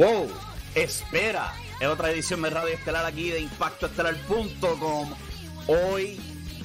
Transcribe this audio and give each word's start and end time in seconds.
Wow, 0.00 0.30
espera. 0.74 1.52
Es 1.78 1.86
otra 1.86 2.10
edición 2.10 2.40
de 2.40 2.48
Radio 2.48 2.72
Estelar 2.72 3.04
aquí 3.04 3.28
de 3.28 3.40
ImpactoEstelar.com. 3.40 5.14
Hoy, 5.66 6.18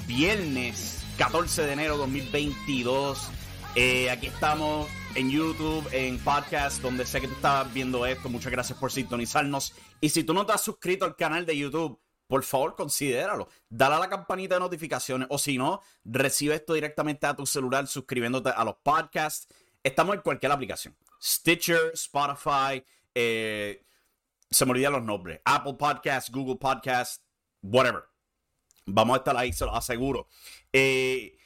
viernes 0.08 1.04
14 1.18 1.64
de 1.64 1.74
enero 1.74 1.98
2022. 1.98 3.28
Eh, 3.76 4.10
aquí 4.10 4.28
estamos 4.28 4.88
en 5.16 5.30
YouTube, 5.30 5.86
en 5.92 6.18
podcast, 6.20 6.82
donde 6.82 7.06
sé 7.06 7.20
que 7.20 7.28
tú 7.28 7.34
estás 7.34 7.74
viendo 7.74 8.06
esto. 8.06 8.30
Muchas 8.30 8.54
gracias 8.54 8.80
por 8.80 8.90
sintonizarnos. 8.90 9.74
Y 10.00 10.08
si 10.08 10.24
tú 10.24 10.34
no 10.34 10.46
te 10.46 10.54
has 10.54 10.62
suscrito 10.62 11.04
al 11.04 11.18
canal 11.18 11.46
de 11.46 11.58
YouTube, 11.58 12.00
por 12.28 12.42
favor, 12.44 12.78
considéralo. 12.78 13.50
Dale 13.68 13.96
a 13.96 14.00
la 14.00 14.08
campanita 14.08 14.56
de 14.56 14.62
notificaciones. 14.62 15.28
O 15.30 15.38
si 15.38 15.58
no, 15.58 15.82
recibe 16.06 16.56
esto 16.56 16.74
directamente 16.74 17.28
a 17.28 17.36
tu 17.36 17.46
celular 17.46 17.86
suscribiéndote 17.86 18.52
a 18.56 18.64
los 18.64 18.76
podcasts. 18.82 19.54
Estamos 19.84 20.16
en 20.16 20.22
cualquier 20.22 20.54
aplicación. 20.54 20.96
Stitcher, 21.22 21.92
Spotify, 21.96 22.82
eh, 23.16 23.86
se 24.50 24.66
me 24.66 24.72
olvidan 24.72 24.94
los 24.94 25.04
nombres. 25.04 25.42
Apple 25.44 25.74
Podcast, 25.74 26.30
Google 26.30 26.58
Podcast, 26.58 27.24
whatever. 27.62 28.04
Vamos 28.86 29.16
a 29.16 29.18
estar 29.18 29.36
ahí, 29.36 29.52
se 29.52 29.66
lo 29.66 29.76
aseguro. 29.76 30.28
Eh, 30.72 31.38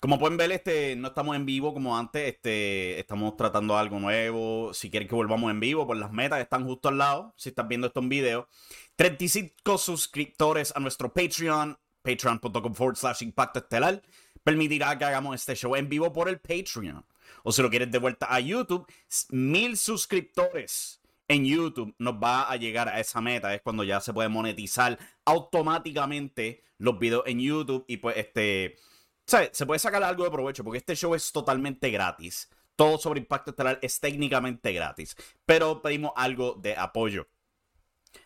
como 0.00 0.18
pueden 0.18 0.36
ver, 0.36 0.50
este, 0.50 0.96
no 0.96 1.08
estamos 1.08 1.36
en 1.36 1.46
vivo 1.46 1.72
como 1.72 1.96
antes. 1.96 2.28
Este, 2.28 2.98
estamos 2.98 3.36
tratando 3.36 3.76
algo 3.76 4.00
nuevo. 4.00 4.74
Si 4.74 4.90
quieren 4.90 5.08
que 5.08 5.14
volvamos 5.14 5.50
en 5.50 5.60
vivo, 5.60 5.86
pues 5.86 6.00
las 6.00 6.10
metas 6.10 6.40
están 6.40 6.64
justo 6.64 6.88
al 6.88 6.98
lado. 6.98 7.34
Si 7.36 7.50
están 7.50 7.68
viendo 7.68 7.86
esto 7.86 8.00
en 8.00 8.08
video. 8.08 8.48
35 8.96 9.78
suscriptores 9.78 10.74
a 10.74 10.80
nuestro 10.80 11.12
Patreon. 11.12 11.78
Patreon.com 12.02 12.74
forward 12.74 12.96
slash 12.96 13.22
impacto 13.22 13.60
estelar. 13.60 14.02
Permitirá 14.42 14.98
que 14.98 15.04
hagamos 15.04 15.36
este 15.36 15.54
show 15.54 15.76
en 15.76 15.88
vivo 15.88 16.12
por 16.12 16.28
el 16.28 16.40
Patreon. 16.40 17.06
O 17.44 17.52
si 17.52 17.62
lo 17.62 17.70
quieres 17.70 17.90
de 17.92 17.98
vuelta 17.98 18.26
a 18.28 18.40
YouTube, 18.40 18.86
mil 19.30 19.76
suscriptores 19.76 21.01
en 21.32 21.44
YouTube 21.44 21.94
nos 21.98 22.14
va 22.14 22.50
a 22.50 22.56
llegar 22.56 22.88
a 22.88 23.00
esa 23.00 23.20
meta. 23.20 23.54
Es 23.54 23.62
cuando 23.62 23.84
ya 23.84 24.00
se 24.00 24.12
puede 24.12 24.28
monetizar 24.28 24.98
automáticamente 25.24 26.62
los 26.78 26.98
videos 26.98 27.24
en 27.26 27.40
YouTube 27.40 27.84
y 27.88 27.96
pues 27.98 28.16
este... 28.16 28.76
Se 29.24 29.66
puede 29.66 29.78
sacar 29.78 30.02
algo 30.02 30.24
de 30.24 30.30
provecho 30.30 30.62
porque 30.64 30.78
este 30.78 30.94
show 30.94 31.14
es 31.14 31.32
totalmente 31.32 31.90
gratis. 31.90 32.50
Todo 32.76 32.98
sobre 32.98 33.20
Impacto 33.20 33.50
Estelar 33.50 33.78
es 33.80 33.98
técnicamente 34.00 34.72
gratis. 34.72 35.16
Pero 35.46 35.80
pedimos 35.80 36.12
algo 36.16 36.54
de 36.60 36.76
apoyo. 36.76 37.28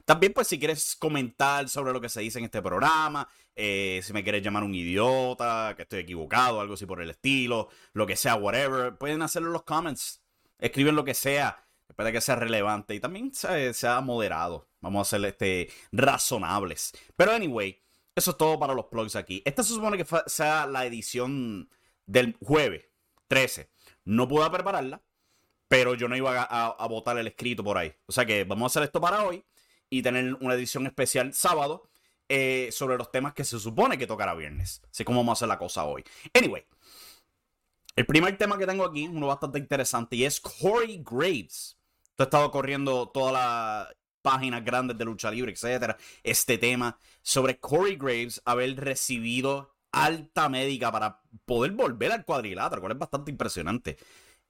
También, 0.04 0.32
pues, 0.32 0.48
si 0.48 0.58
quieres 0.58 0.96
comentar 0.96 1.68
sobre 1.68 1.92
lo 1.92 2.00
que 2.00 2.08
se 2.08 2.20
dice 2.20 2.38
en 2.38 2.46
este 2.46 2.62
programa, 2.62 3.28
eh, 3.54 4.00
si 4.02 4.12
me 4.12 4.24
quieres 4.24 4.42
llamar 4.42 4.64
un 4.64 4.74
idiota, 4.74 5.74
que 5.76 5.82
estoy 5.82 6.00
equivocado, 6.00 6.60
algo 6.60 6.74
así 6.74 6.86
por 6.86 7.00
el 7.00 7.10
estilo, 7.10 7.68
lo 7.92 8.06
que 8.06 8.16
sea, 8.16 8.34
whatever, 8.34 8.96
pueden 8.96 9.22
hacerlo 9.22 9.48
en 9.48 9.52
los 9.52 9.62
comments. 9.62 10.22
Escriben 10.58 10.96
lo 10.96 11.04
que 11.04 11.14
sea. 11.14 11.65
Espera 11.88 12.12
que 12.12 12.20
sea 12.20 12.36
relevante 12.36 12.94
y 12.94 13.00
también 13.00 13.32
sea, 13.34 14.00
moderado. 14.00 14.68
Vamos 14.80 15.06
a 15.06 15.10
ser 15.10 15.24
este, 15.24 15.70
razonables. 15.92 16.92
Pero 17.16 17.32
anyway, 17.32 17.80
eso 18.14 18.32
es 18.32 18.36
todo 18.36 18.58
para 18.58 18.74
los 18.74 18.86
plugs 18.86 19.16
aquí. 19.16 19.42
Esta 19.44 19.62
se 19.62 19.74
supone 19.74 19.96
que 19.96 20.06
sea 20.26 20.66
la 20.66 20.84
edición 20.84 21.70
del 22.06 22.36
jueves 22.40 22.84
13. 23.28 23.70
No 24.04 24.28
pude 24.28 24.48
prepararla, 24.50 25.02
pero 25.68 25.94
yo 25.94 26.08
no 26.08 26.16
iba 26.16 26.42
a, 26.42 26.66
a, 26.66 26.86
botar 26.88 27.18
el 27.18 27.26
escrito 27.26 27.64
por 27.64 27.78
ahí. 27.78 27.94
O 28.06 28.12
sea 28.12 28.24
que 28.26 28.44
vamos 28.44 28.64
a 28.64 28.72
hacer 28.72 28.82
esto 28.84 29.00
para 29.00 29.24
hoy 29.24 29.44
y 29.88 30.02
tener 30.02 30.34
una 30.34 30.54
edición 30.54 30.86
especial 30.86 31.32
sábado 31.34 31.88
eh, 32.28 32.70
sobre 32.72 32.98
los 32.98 33.12
temas 33.12 33.34
que 33.34 33.44
se 33.44 33.60
supone 33.60 33.96
que 33.96 34.06
tocará 34.06 34.34
viernes. 34.34 34.82
Así 34.90 35.04
como 35.04 35.20
vamos 35.20 35.32
a 35.32 35.36
hacer 35.38 35.48
la 35.48 35.58
cosa 35.58 35.84
hoy. 35.84 36.02
Anyway, 36.34 36.64
el 37.94 38.04
primer 38.04 38.36
tema 38.36 38.58
que 38.58 38.66
tengo 38.66 38.84
aquí, 38.84 39.06
uno 39.06 39.28
bastante 39.28 39.60
interesante, 39.60 40.16
y 40.16 40.24
es 40.24 40.40
Corey 40.40 41.04
Graves. 41.08 41.75
Tú 42.16 42.24
estado 42.24 42.50
corriendo 42.50 43.08
todas 43.10 43.34
las 43.34 43.94
páginas 44.22 44.64
grandes 44.64 44.96
de 44.96 45.04
lucha 45.04 45.30
libre, 45.30 45.52
etcétera. 45.52 45.98
Este 46.22 46.56
tema 46.56 46.98
sobre 47.20 47.58
Corey 47.60 47.96
Graves 47.96 48.40
haber 48.46 48.74
recibido 48.76 49.76
alta 49.92 50.48
médica 50.48 50.90
para 50.90 51.20
poder 51.44 51.72
volver 51.72 52.12
al 52.12 52.24
cuadrilátero, 52.24 52.80
cual 52.80 52.92
es 52.92 52.98
bastante 52.98 53.30
impresionante. 53.30 53.98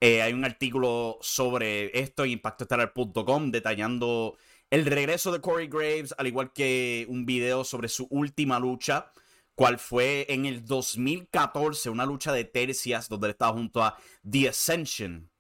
Eh, 0.01 0.23
hay 0.23 0.33
un 0.33 0.45
artículo 0.45 1.19
sobre 1.21 1.99
esto 1.99 2.25
en 2.25 2.31
impactoestelar.com 2.33 3.51
detallando 3.51 4.37
el 4.71 4.87
regreso 4.87 5.33
de 5.33 5.41
Corey 5.41 5.67
Graves, 5.67 6.15
al 6.19 6.29
igual 6.29 6.53
que 6.53 7.05
un 7.09 7.27
video 7.27 7.65
sobre 7.65 7.89
su 7.89 8.07
última 8.11 8.61
lucha, 8.61 9.11
cual 9.57 9.79
fue 9.81 10.27
en 10.29 10.47
el 10.47 10.65
2014, 10.65 11.91
una 11.91 12.07
lucha 12.07 12.33
de 12.33 12.45
tercias 12.45 13.09
donde 13.09 13.27
él 13.27 13.31
estaba 13.33 13.55
junto 13.55 13.83
a 13.83 13.97
The 14.29 14.51
Ascension 14.51 15.31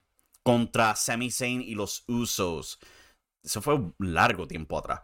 contra 0.46 0.94
Sami 0.94 1.32
Zayn 1.32 1.60
y 1.60 1.74
los 1.74 2.04
Usos. 2.06 2.78
Eso 3.42 3.60
fue 3.60 3.74
un 3.74 3.94
largo 3.98 4.46
tiempo 4.46 4.78
atrás. 4.78 5.00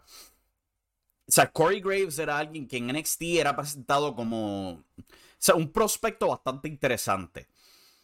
O 1.27 1.31
sea, 1.33 1.51
Corey 1.51 1.81
Graves 1.81 2.17
era 2.17 2.37
alguien 2.37 2.65
que 2.65 2.77
en 2.77 2.87
NXT 2.87 3.21
era 3.23 3.53
presentado 3.53 4.15
como 4.15 4.85
un 5.53 5.71
prospecto 5.73 6.29
bastante 6.29 6.69
interesante. 6.69 7.49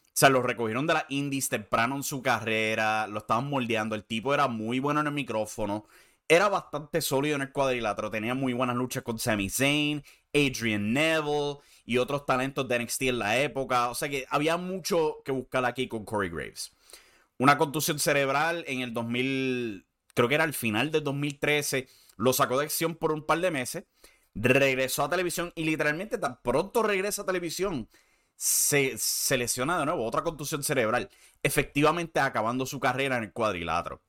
O 0.08 0.12
sea, 0.20 0.28
lo 0.30 0.42
recogieron 0.42 0.86
de 0.86 0.96
la 0.96 1.06
indies 1.08 1.48
temprano 1.48 1.96
en 1.96 2.04
su 2.04 2.22
carrera, 2.22 3.08
lo 3.08 3.20
estaban 3.20 3.50
moldeando. 3.50 3.96
El 3.96 4.04
tipo 4.04 4.34
era 4.34 4.50
muy 4.50 4.80
bueno 4.80 5.00
en 5.00 5.08
el 5.08 5.14
micrófono. 5.14 5.86
era 6.28 6.50
bastante 6.50 7.00
sólido 7.02 7.38
en 7.38 7.44
el 7.44 7.54
cuadrilátero. 7.54 8.12
Tenía 8.12 8.36
muy 8.36 8.52
buenas 8.52 8.76
luchas 8.76 9.04
con 9.04 9.18
Sami 9.18 9.50
Zayn, 9.50 10.04
Adrian 10.34 10.92
Neville 10.94 11.60
y 11.86 11.98
otros 12.00 12.26
talentos 12.26 12.68
de 12.68 12.80
NXT 12.80 13.02
en 13.04 13.20
la 13.20 13.40
época. 13.40 13.90
O 13.90 13.96
sea 13.96 14.10
que 14.10 14.26
había 14.30 14.58
mucho 14.58 15.22
que 15.24 15.32
buscar 15.32 15.64
aquí 15.66 15.88
con 15.88 16.04
Corey 16.06 16.30
Graves. 16.30 16.74
Una 17.40 17.58
contusión 17.58 18.00
cerebral 18.00 18.66
en 18.68 18.82
el 18.82 18.94
2000, 18.94 19.88
creo 20.14 20.28
que 20.28 20.36
era 20.36 20.44
al 20.44 20.54
final 20.54 20.92
del 20.92 21.06
2013. 21.06 21.88
Lo 22.18 22.34
sacó 22.34 22.60
de 22.60 22.66
acción 22.66 22.96
por 22.96 23.14
un 23.14 23.26
par 23.26 23.40
de 23.40 23.50
meses. 23.50 23.86
Regresó 24.36 25.06
a 25.06 25.10
televisión 25.10 25.54
y 25.56 25.64
literalmente 25.64 26.18
tan 26.18 26.42
pronto 26.42 26.84
regresa 26.84 27.22
a 27.22 27.26
televisión 27.26 27.90
se, 28.36 28.98
se 28.98 29.38
lesiona 29.38 29.80
de 29.80 29.86
nuevo. 29.86 30.06
Otra 30.06 30.22
contusión 30.22 30.64
cerebral. 30.64 31.10
Efectivamente 31.42 32.20
acabando 32.20 32.66
su 32.66 32.80
carrera 32.82 33.18
en 33.18 33.24
el 33.24 33.32
cuadrilátero. 33.32 34.04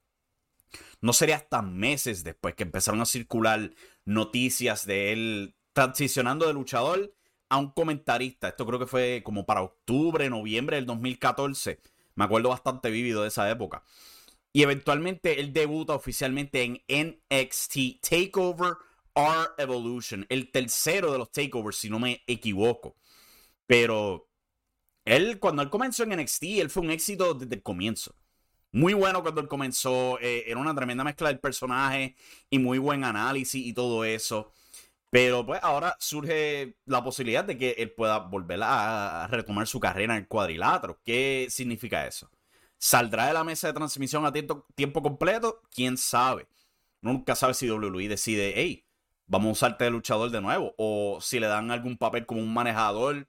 No 1.00 1.12
sería 1.12 1.36
hasta 1.36 1.62
meses 1.62 2.24
después 2.24 2.56
que 2.56 2.64
empezaron 2.64 3.00
a 3.00 3.06
circular 3.06 3.70
noticias 4.04 4.86
de 4.86 5.12
él 5.12 5.56
transicionando 5.72 6.48
de 6.48 6.52
luchador 6.54 7.14
a 7.48 7.58
un 7.58 7.70
comentarista. 7.70 8.48
Esto 8.48 8.66
creo 8.66 8.80
que 8.80 8.86
fue 8.86 9.22
como 9.24 9.46
para 9.46 9.62
octubre, 9.62 10.28
noviembre 10.28 10.76
del 10.76 10.86
2014. 10.86 11.80
Me 12.14 12.24
acuerdo 12.24 12.50
bastante 12.50 12.90
vívido 12.90 13.22
de 13.22 13.28
esa 13.28 13.50
época. 13.50 13.82
Y 14.52 14.62
eventualmente 14.62 15.40
él 15.40 15.52
debuta 15.52 15.94
oficialmente 15.94 16.62
en 16.62 16.82
NXT 16.88 18.00
Takeover 18.00 18.74
R 19.14 19.48
Evolution, 19.58 20.26
el 20.28 20.50
tercero 20.50 21.12
de 21.12 21.18
los 21.18 21.30
takeovers, 21.32 21.76
si 21.76 21.90
no 21.90 21.98
me 21.98 22.22
equivoco. 22.26 22.96
Pero 23.66 24.28
él, 25.04 25.38
cuando 25.38 25.62
él 25.62 25.70
comenzó 25.70 26.02
en 26.04 26.16
NXT, 26.20 26.42
él 26.44 26.70
fue 26.70 26.82
un 26.82 26.90
éxito 26.90 27.34
desde 27.34 27.54
el 27.54 27.62
comienzo 27.62 28.14
muy 28.72 28.94
bueno 28.94 29.22
cuando 29.22 29.40
él 29.40 29.48
comenzó. 29.48 30.18
Eh, 30.20 30.44
era 30.46 30.58
una 30.58 30.74
tremenda 30.74 31.04
mezcla 31.04 31.28
del 31.28 31.40
personaje 31.40 32.14
y 32.48 32.58
muy 32.58 32.78
buen 32.78 33.04
análisis 33.04 33.64
y 33.64 33.72
todo 33.72 34.04
eso. 34.04 34.52
Pero 35.10 35.44
pues 35.44 35.60
ahora 35.62 35.96
surge 35.98 36.76
la 36.86 37.02
posibilidad 37.02 37.44
de 37.44 37.58
que 37.58 37.72
él 37.78 37.92
pueda 37.92 38.18
volver 38.18 38.60
a, 38.62 39.26
retomar 39.28 39.66
su 39.66 39.80
carrera 39.80 40.14
en 40.14 40.22
el 40.22 40.28
cuadrilátero. 40.28 41.00
¿Qué 41.04 41.48
significa 41.50 42.06
eso? 42.06 42.30
¿Saldrá 42.78 43.26
de 43.26 43.34
la 43.34 43.44
mesa 43.44 43.66
de 43.68 43.74
transmisión 43.74 44.24
a 44.24 44.32
tiempo, 44.32 45.02
completo? 45.02 45.62
¿Quién 45.74 45.96
sabe? 45.98 46.46
Nunca 47.02 47.34
sabe 47.34 47.54
si 47.54 47.68
WWE 47.70 48.08
decide, 48.08 48.52
hey, 48.56 48.86
vamos 49.26 49.48
a 49.48 49.52
usarte 49.52 49.84
de 49.84 49.90
luchador 49.90 50.30
de 50.30 50.40
nuevo. 50.40 50.74
O 50.78 51.18
si 51.20 51.40
le 51.40 51.48
dan 51.48 51.70
algún 51.72 51.98
papel 51.98 52.26
como 52.26 52.40
un 52.40 52.54
manejador 52.54 53.28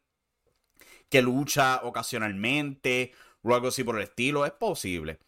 que 1.10 1.22
lucha 1.22 1.82
ocasionalmente 1.84 3.14
o 3.44 3.54
algo 3.56 3.70
así 3.70 3.84
por 3.84 3.98
el 3.98 4.04
estilo. 4.04 4.46
Es 4.46 4.52
posible. 4.54 5.20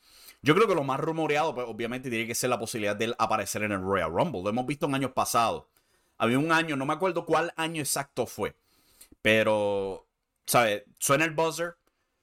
Yo 0.43 0.55
creo 0.55 0.67
que 0.67 0.75
lo 0.75 0.83
más 0.83 0.99
rumoreado, 0.99 1.55
pues 1.55 1.67
obviamente 1.67 2.09
tiene 2.09 2.27
que 2.27 2.35
ser 2.35 2.49
la 2.49 2.59
posibilidad 2.59 2.95
de 2.95 3.05
él 3.05 3.15
aparecer 3.17 3.63
en 3.63 3.71
el 3.71 3.81
Royal 3.81 4.11
Rumble. 4.11 4.43
Lo 4.43 4.49
hemos 4.49 4.65
visto 4.67 4.85
en 4.85 4.95
años 4.95 5.11
pasados. 5.11 5.65
Había 6.23 6.39
un 6.39 6.53
año, 6.53 6.77
no 6.77 6.85
me 6.85 6.93
acuerdo 6.93 7.25
cuál 7.25 7.51
año 7.57 7.81
exacto 7.81 8.25
fue. 8.25 8.55
Pero, 9.21 10.07
¿sabes? 10.45 10.83
Suena 10.97 11.25
el 11.25 11.31
buzzer, 11.31 11.75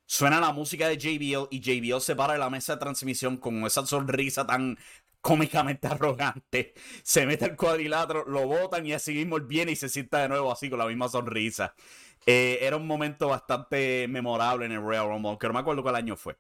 suena 0.07 0.41
la 0.41 0.55
música 0.55 0.89
de 0.89 0.97
JBL 0.97 1.49
y 1.51 1.61
JBL 1.61 2.01
se 2.01 2.17
para 2.17 2.33
de 2.33 2.39
la 2.39 2.49
mesa 2.49 2.73
de 2.73 2.81
transmisión 2.81 3.37
con 3.37 3.63
esa 3.67 3.85
sonrisa 3.85 4.47
tan 4.47 4.79
cómicamente 5.21 5.87
arrogante. 5.87 6.73
Se 7.03 7.27
mete 7.27 7.45
al 7.45 7.57
cuadrilátero, 7.57 8.25
lo 8.27 8.47
botan 8.47 8.87
y 8.87 8.95
así 8.95 9.13
mismo 9.13 9.37
él 9.37 9.43
viene 9.43 9.73
y 9.73 9.77
se 9.77 9.91
sienta 9.91 10.21
de 10.23 10.31
nuevo 10.31 10.51
así 10.51 10.71
con 10.71 10.79
la 10.79 10.87
misma 10.87 11.11
sonrisa. 11.11 11.75
Eh, 12.25 12.59
era 12.63 12.79
un 12.79 12.87
momento 12.87 13.29
bastante 13.29 14.07
memorable 14.09 14.65
en 14.65 14.73
el 14.73 14.81
Royal 14.81 15.09
Rumble, 15.09 15.29
aunque 15.29 15.47
no 15.47 15.53
me 15.53 15.61
acuerdo 15.61 15.83
cuál 15.83 15.97
año 15.97 16.17
fue. 16.17 16.39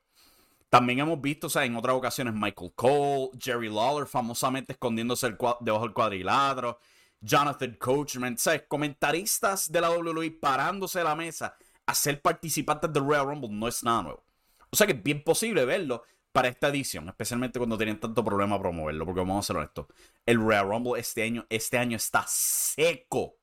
También 0.70 1.00
hemos 1.00 1.20
visto, 1.20 1.48
o 1.48 1.50
sea, 1.50 1.66
en 1.66 1.76
otras 1.76 1.94
ocasiones 1.94 2.32
Michael 2.32 2.72
Cole, 2.74 3.28
Jerry 3.38 3.68
Lawler 3.68 4.06
famosamente 4.06 4.72
escondiéndose 4.72 5.36
debajo 5.60 5.84
del 5.84 5.92
cuadrilátero, 5.92 6.78
Jonathan 7.20 7.76
Coachman, 7.78 8.38
¿sabes? 8.38 8.64
Comentaristas 8.68 9.70
de 9.70 9.80
la 9.80 9.90
WWE 9.90 10.30
parándose 10.32 10.98
de 10.98 11.04
la 11.04 11.14
mesa 11.14 11.56
a 11.86 11.94
ser 11.94 12.22
participantes 12.22 12.92
del 12.92 13.04
Royal 13.04 13.26
Rumble 13.26 13.50
no 13.50 13.68
es 13.68 13.82
nada 13.82 14.02
nuevo. 14.02 14.24
O 14.70 14.76
sea 14.76 14.86
que 14.86 14.92
es 14.94 15.02
bien 15.02 15.22
posible 15.22 15.64
verlo 15.64 16.02
para 16.32 16.48
esta 16.48 16.68
edición, 16.68 17.08
especialmente 17.08 17.58
cuando 17.58 17.76
tenían 17.76 17.98
tanto 17.98 18.24
problema 18.24 18.56
a 18.56 18.60
promoverlo, 18.60 19.04
porque 19.04 19.20
vamos 19.20 19.44
a 19.44 19.46
ser 19.46 19.56
honestos, 19.56 19.86
el 20.24 20.38
Royal 20.38 20.68
Rumble 20.68 21.00
este 21.00 21.22
año, 21.24 21.44
este 21.50 21.76
año 21.76 21.96
está 21.96 22.24
seco, 22.28 23.36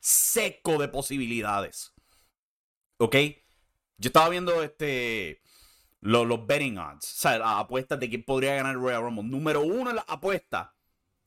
seco 0.00 0.78
de 0.78 0.88
posibilidades. 0.88 1.92
¿Ok? 2.96 3.16
Yo 3.98 4.08
estaba 4.08 4.28
viendo 4.30 4.62
este 4.62 5.42
los, 6.00 6.46
betting 6.46 6.78
odds, 6.78 7.12
o 7.12 7.16
sea, 7.16 7.38
las 7.38 7.60
apuestas 7.60 7.98
de 8.00 8.08
quién 8.08 8.24
podría 8.24 8.54
ganar 8.56 8.74
el 8.74 8.80
Royal 8.80 9.02
Rumble. 9.02 9.24
Número 9.24 9.60
uno 9.60 9.90
en 9.90 9.96
la 9.96 10.04
apuesta 10.08 10.74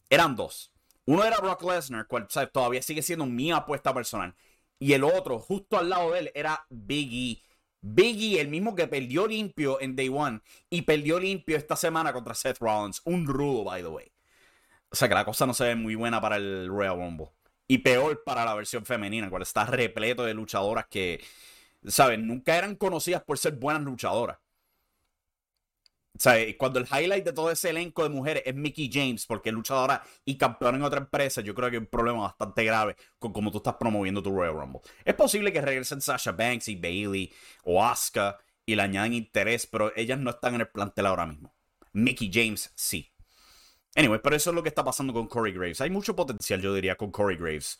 eran 0.09 0.35
dos. 0.35 0.73
Uno 1.07 1.23
era 1.23 1.39
Brock 1.39 1.63
Lesnar, 1.63 2.05
cual 2.05 2.27
todavía 2.51 2.81
sigue 2.81 3.01
siendo 3.01 3.25
mi 3.25 3.51
apuesta 3.51 3.93
personal. 3.93 4.35
Y 4.77 4.91
el 4.91 5.05
otro, 5.05 5.39
justo 5.39 5.77
al 5.77 5.89
lado 5.89 6.11
de 6.11 6.19
él, 6.19 6.31
era 6.35 6.65
Biggie. 6.69 7.41
Biggie, 7.79 8.41
el 8.41 8.49
mismo 8.49 8.75
que 8.75 8.87
perdió 8.87 9.25
limpio 9.25 9.79
en 9.79 9.95
Day 9.95 10.09
One 10.09 10.41
y 10.69 10.81
perdió 10.81 11.17
limpio 11.17 11.55
esta 11.55 11.77
semana 11.77 12.11
contra 12.11 12.33
Seth 12.33 12.57
Rollins. 12.59 13.01
Un 13.05 13.25
rudo, 13.25 13.63
by 13.63 13.81
the 13.81 13.87
way. 13.87 14.11
O 14.89 14.95
sea 14.97 15.07
que 15.07 15.13
la 15.13 15.23
cosa 15.23 15.45
no 15.45 15.53
se 15.53 15.63
ve 15.63 15.75
muy 15.75 15.95
buena 15.95 16.19
para 16.19 16.35
el 16.35 16.67
Royal 16.67 16.97
Rumble. 16.97 17.29
Y 17.69 17.77
peor 17.79 18.23
para 18.25 18.43
la 18.43 18.53
versión 18.53 18.85
femenina, 18.85 19.29
cual 19.29 19.43
está 19.43 19.65
repleto 19.65 20.25
de 20.25 20.33
luchadoras 20.33 20.87
que, 20.87 21.23
¿saben? 21.85 22.27
Nunca 22.27 22.57
eran 22.57 22.75
conocidas 22.75 23.23
por 23.23 23.37
ser 23.37 23.53
buenas 23.53 23.83
luchadoras. 23.83 24.39
O 26.17 26.19
sea, 26.19 26.35
cuando 26.57 26.79
el 26.79 26.87
highlight 26.87 27.23
de 27.23 27.31
todo 27.31 27.51
ese 27.51 27.69
elenco 27.69 28.01
de 28.01 28.09
mujeres 28.09 28.41
es 28.43 28.55
Mickey 28.55 28.89
James, 28.91 29.27
porque 29.27 29.49
es 29.49 29.55
luchadora 29.55 30.01
y 30.25 30.35
campeón 30.35 30.75
en 30.75 30.81
otra 30.81 30.99
empresa, 30.99 31.41
yo 31.41 31.53
creo 31.53 31.69
que 31.69 31.75
hay 31.75 31.81
un 31.81 31.85
problema 31.85 32.21
bastante 32.21 32.63
grave 32.63 32.95
con 33.19 33.31
cómo 33.31 33.51
tú 33.51 33.57
estás 33.57 33.75
promoviendo 33.75 34.23
tu 34.23 34.31
Royal 34.35 34.55
Rumble. 34.55 34.81
Es 35.05 35.13
posible 35.13 35.53
que 35.53 35.61
regresen 35.61 36.01
Sasha 36.01 36.31
Banks 36.31 36.69
y 36.69 36.75
Bailey 36.75 37.31
o 37.65 37.83
Asuka 37.83 38.39
y 38.65 38.75
le 38.75 38.81
añadan 38.81 39.13
interés, 39.13 39.67
pero 39.67 39.93
ellas 39.95 40.17
no 40.17 40.31
están 40.31 40.55
en 40.55 40.61
el 40.61 40.69
plantel 40.69 41.05
ahora 41.05 41.27
mismo. 41.27 41.53
Mickey 41.93 42.31
James 42.33 42.71
sí. 42.75 43.11
Anyway, 43.95 44.19
pero 44.23 44.35
eso 44.35 44.49
es 44.49 44.55
lo 44.55 44.63
que 44.63 44.69
está 44.69 44.83
pasando 44.83 45.13
con 45.13 45.27
Corey 45.27 45.53
Graves. 45.53 45.81
Hay 45.81 45.91
mucho 45.91 46.15
potencial, 46.15 46.61
yo 46.61 46.73
diría, 46.73 46.95
con 46.95 47.11
Corey 47.11 47.37
Graves. 47.37 47.77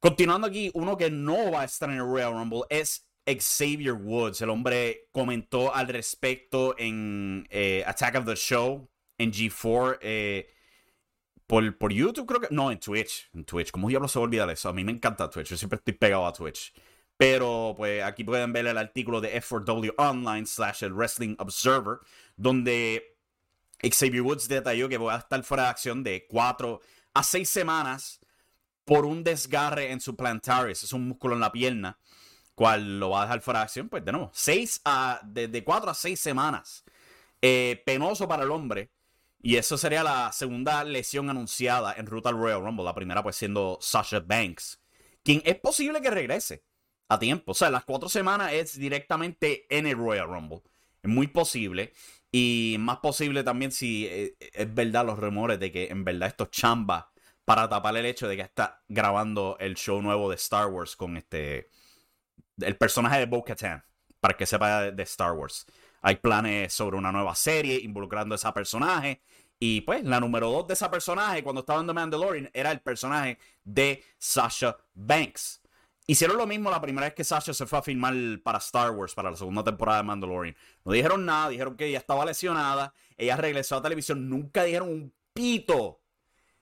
Continuando 0.00 0.48
aquí, 0.48 0.70
uno 0.74 0.96
que 0.96 1.10
no 1.10 1.52
va 1.52 1.62
a 1.62 1.64
estar 1.64 1.88
en 1.90 1.96
el 1.96 2.02
Royal 2.02 2.32
Rumble 2.32 2.62
es 2.70 3.09
Xavier 3.26 3.92
Woods. 3.92 4.40
El 4.40 4.50
hombre 4.50 5.08
comentó 5.12 5.74
al 5.74 5.88
respecto 5.88 6.74
en 6.78 7.46
eh, 7.50 7.84
Attack 7.86 8.16
of 8.16 8.26
the 8.26 8.36
Show, 8.36 8.88
en 9.18 9.32
G4, 9.32 9.98
eh, 10.00 10.50
por, 11.46 11.76
por, 11.78 11.92
YouTube 11.92 12.26
creo 12.26 12.40
que... 12.40 12.48
No, 12.50 12.70
en 12.70 12.78
Twitch. 12.78 13.28
En 13.34 13.44
Twitch. 13.44 13.72
¿Cómo 13.72 13.88
diablos 13.88 14.12
se 14.12 14.18
olvida 14.20 14.46
de 14.46 14.52
eso? 14.52 14.68
A 14.68 14.72
mí 14.72 14.84
me 14.84 14.92
encanta 14.92 15.28
Twitch. 15.28 15.48
Yo 15.48 15.56
siempre 15.56 15.78
estoy 15.78 15.94
pegado 15.94 16.26
a 16.26 16.32
Twitch. 16.32 16.72
Pero 17.16 17.74
pues 17.76 18.02
aquí 18.02 18.24
pueden 18.24 18.52
ver 18.52 18.66
el 18.66 18.78
artículo 18.78 19.20
de 19.20 19.42
F4W 19.42 19.94
Online 19.98 20.46
slash 20.46 20.84
el 20.84 20.94
Wrestling 20.94 21.34
Observer, 21.38 21.98
donde 22.36 23.18
Xavier 23.82 24.22
Woods 24.22 24.48
detalló 24.48 24.88
que 24.88 24.96
va 24.96 25.16
a 25.16 25.18
estar 25.18 25.42
fuera 25.42 25.64
de 25.64 25.68
acción 25.68 26.02
de 26.02 26.26
4 26.28 26.80
a 27.12 27.22
6 27.22 27.48
semanas 27.48 28.20
por 28.84 29.04
un 29.04 29.22
desgarre 29.22 29.90
en 29.90 30.00
su 30.00 30.16
plantaris. 30.16 30.82
Es 30.82 30.92
un 30.92 31.08
músculo 31.08 31.34
en 31.34 31.40
la 31.40 31.52
pierna 31.52 31.98
cual 32.54 33.00
lo 33.00 33.10
va 33.10 33.22
a 33.22 33.24
dejar 33.24 33.40
fuera 33.40 33.60
de 33.60 33.64
acción, 33.64 33.88
pues 33.88 34.04
de 34.04 34.12
nuevo, 34.12 34.30
seis 34.34 34.80
a, 34.84 35.20
de, 35.24 35.64
cuatro 35.64 35.90
a 35.90 35.94
seis 35.94 36.20
semanas. 36.20 36.84
Eh, 37.42 37.82
penoso 37.86 38.28
para 38.28 38.44
el 38.44 38.50
hombre. 38.50 38.90
Y 39.42 39.56
eso 39.56 39.78
sería 39.78 40.02
la 40.02 40.32
segunda 40.32 40.84
lesión 40.84 41.30
anunciada 41.30 41.94
en 41.94 42.06
ruta 42.06 42.28
al 42.28 42.36
Royal 42.36 42.60
Rumble. 42.60 42.84
La 42.84 42.94
primera, 42.94 43.22
pues, 43.22 43.36
siendo 43.36 43.78
Sasha 43.80 44.20
Banks. 44.20 44.82
Quien 45.22 45.40
es 45.46 45.58
posible 45.58 46.02
que 46.02 46.10
regrese 46.10 46.62
a 47.08 47.18
tiempo. 47.18 47.52
O 47.52 47.54
sea, 47.54 47.70
las 47.70 47.84
cuatro 47.84 48.08
semanas 48.10 48.52
es 48.52 48.78
directamente 48.78 49.66
en 49.74 49.86
el 49.86 49.96
Royal 49.96 50.28
Rumble. 50.28 50.60
Es 51.02 51.10
muy 51.10 51.26
posible. 51.28 51.94
Y 52.32 52.76
más 52.78 52.98
posible 52.98 53.42
también 53.42 53.72
si 53.72 54.06
eh, 54.06 54.36
es 54.38 54.74
verdad 54.74 55.06
los 55.06 55.18
rumores 55.18 55.58
de 55.58 55.72
que 55.72 55.88
en 55.88 56.04
verdad 56.04 56.28
esto 56.28 56.44
es 56.44 56.50
chamba 56.50 57.10
para 57.44 57.68
tapar 57.68 57.96
el 57.96 58.06
hecho 58.06 58.28
de 58.28 58.36
que 58.36 58.42
está 58.42 58.84
grabando 58.88 59.56
el 59.58 59.74
show 59.74 60.00
nuevo 60.00 60.30
de 60.30 60.36
Star 60.36 60.68
Wars 60.68 60.94
con 60.94 61.16
este 61.16 61.68
el 62.62 62.76
personaje 62.76 63.18
de 63.18 63.26
Bo-Katan, 63.26 63.84
para 64.20 64.36
que 64.36 64.46
sepa 64.46 64.90
de, 64.90 65.02
Star 65.02 65.32
Wars. 65.32 65.66
Hay 66.02 66.16
planes 66.16 66.72
sobre 66.72 66.96
una 66.96 67.12
nueva 67.12 67.34
serie 67.34 67.80
involucrando 67.80 68.34
a 68.34 68.36
ese 68.36 68.50
personaje. 68.52 69.20
Y 69.58 69.82
pues 69.82 70.02
la 70.04 70.20
número 70.20 70.50
dos 70.50 70.66
de 70.66 70.74
ese 70.74 70.88
personaje, 70.88 71.42
cuando 71.42 71.60
estaba 71.60 71.80
en 71.80 71.86
The 71.86 71.92
Mandalorian, 71.92 72.50
era 72.54 72.70
el 72.70 72.80
personaje 72.80 73.38
de 73.62 74.02
Sasha 74.18 74.76
Banks. 74.94 75.60
Hicieron 76.06 76.38
lo 76.38 76.46
mismo 76.46 76.70
la 76.70 76.80
primera 76.80 77.06
vez 77.06 77.14
que 77.14 77.24
Sasha 77.24 77.52
se 77.52 77.66
fue 77.66 77.78
a 77.78 77.82
filmar 77.82 78.14
para 78.42 78.58
Star 78.58 78.90
Wars, 78.90 79.14
para 79.14 79.30
la 79.30 79.36
segunda 79.36 79.62
temporada 79.62 79.98
de 79.98 80.04
Mandalorian. 80.04 80.56
No 80.84 80.92
dijeron 80.92 81.26
nada, 81.26 81.50
dijeron 81.50 81.76
que 81.76 81.86
ella 81.86 81.98
estaba 81.98 82.24
lesionada, 82.24 82.94
ella 83.16 83.36
regresó 83.36 83.76
a 83.76 83.82
televisión, 83.82 84.28
nunca 84.28 84.64
dijeron 84.64 84.88
un 84.88 85.14
pito 85.34 86.00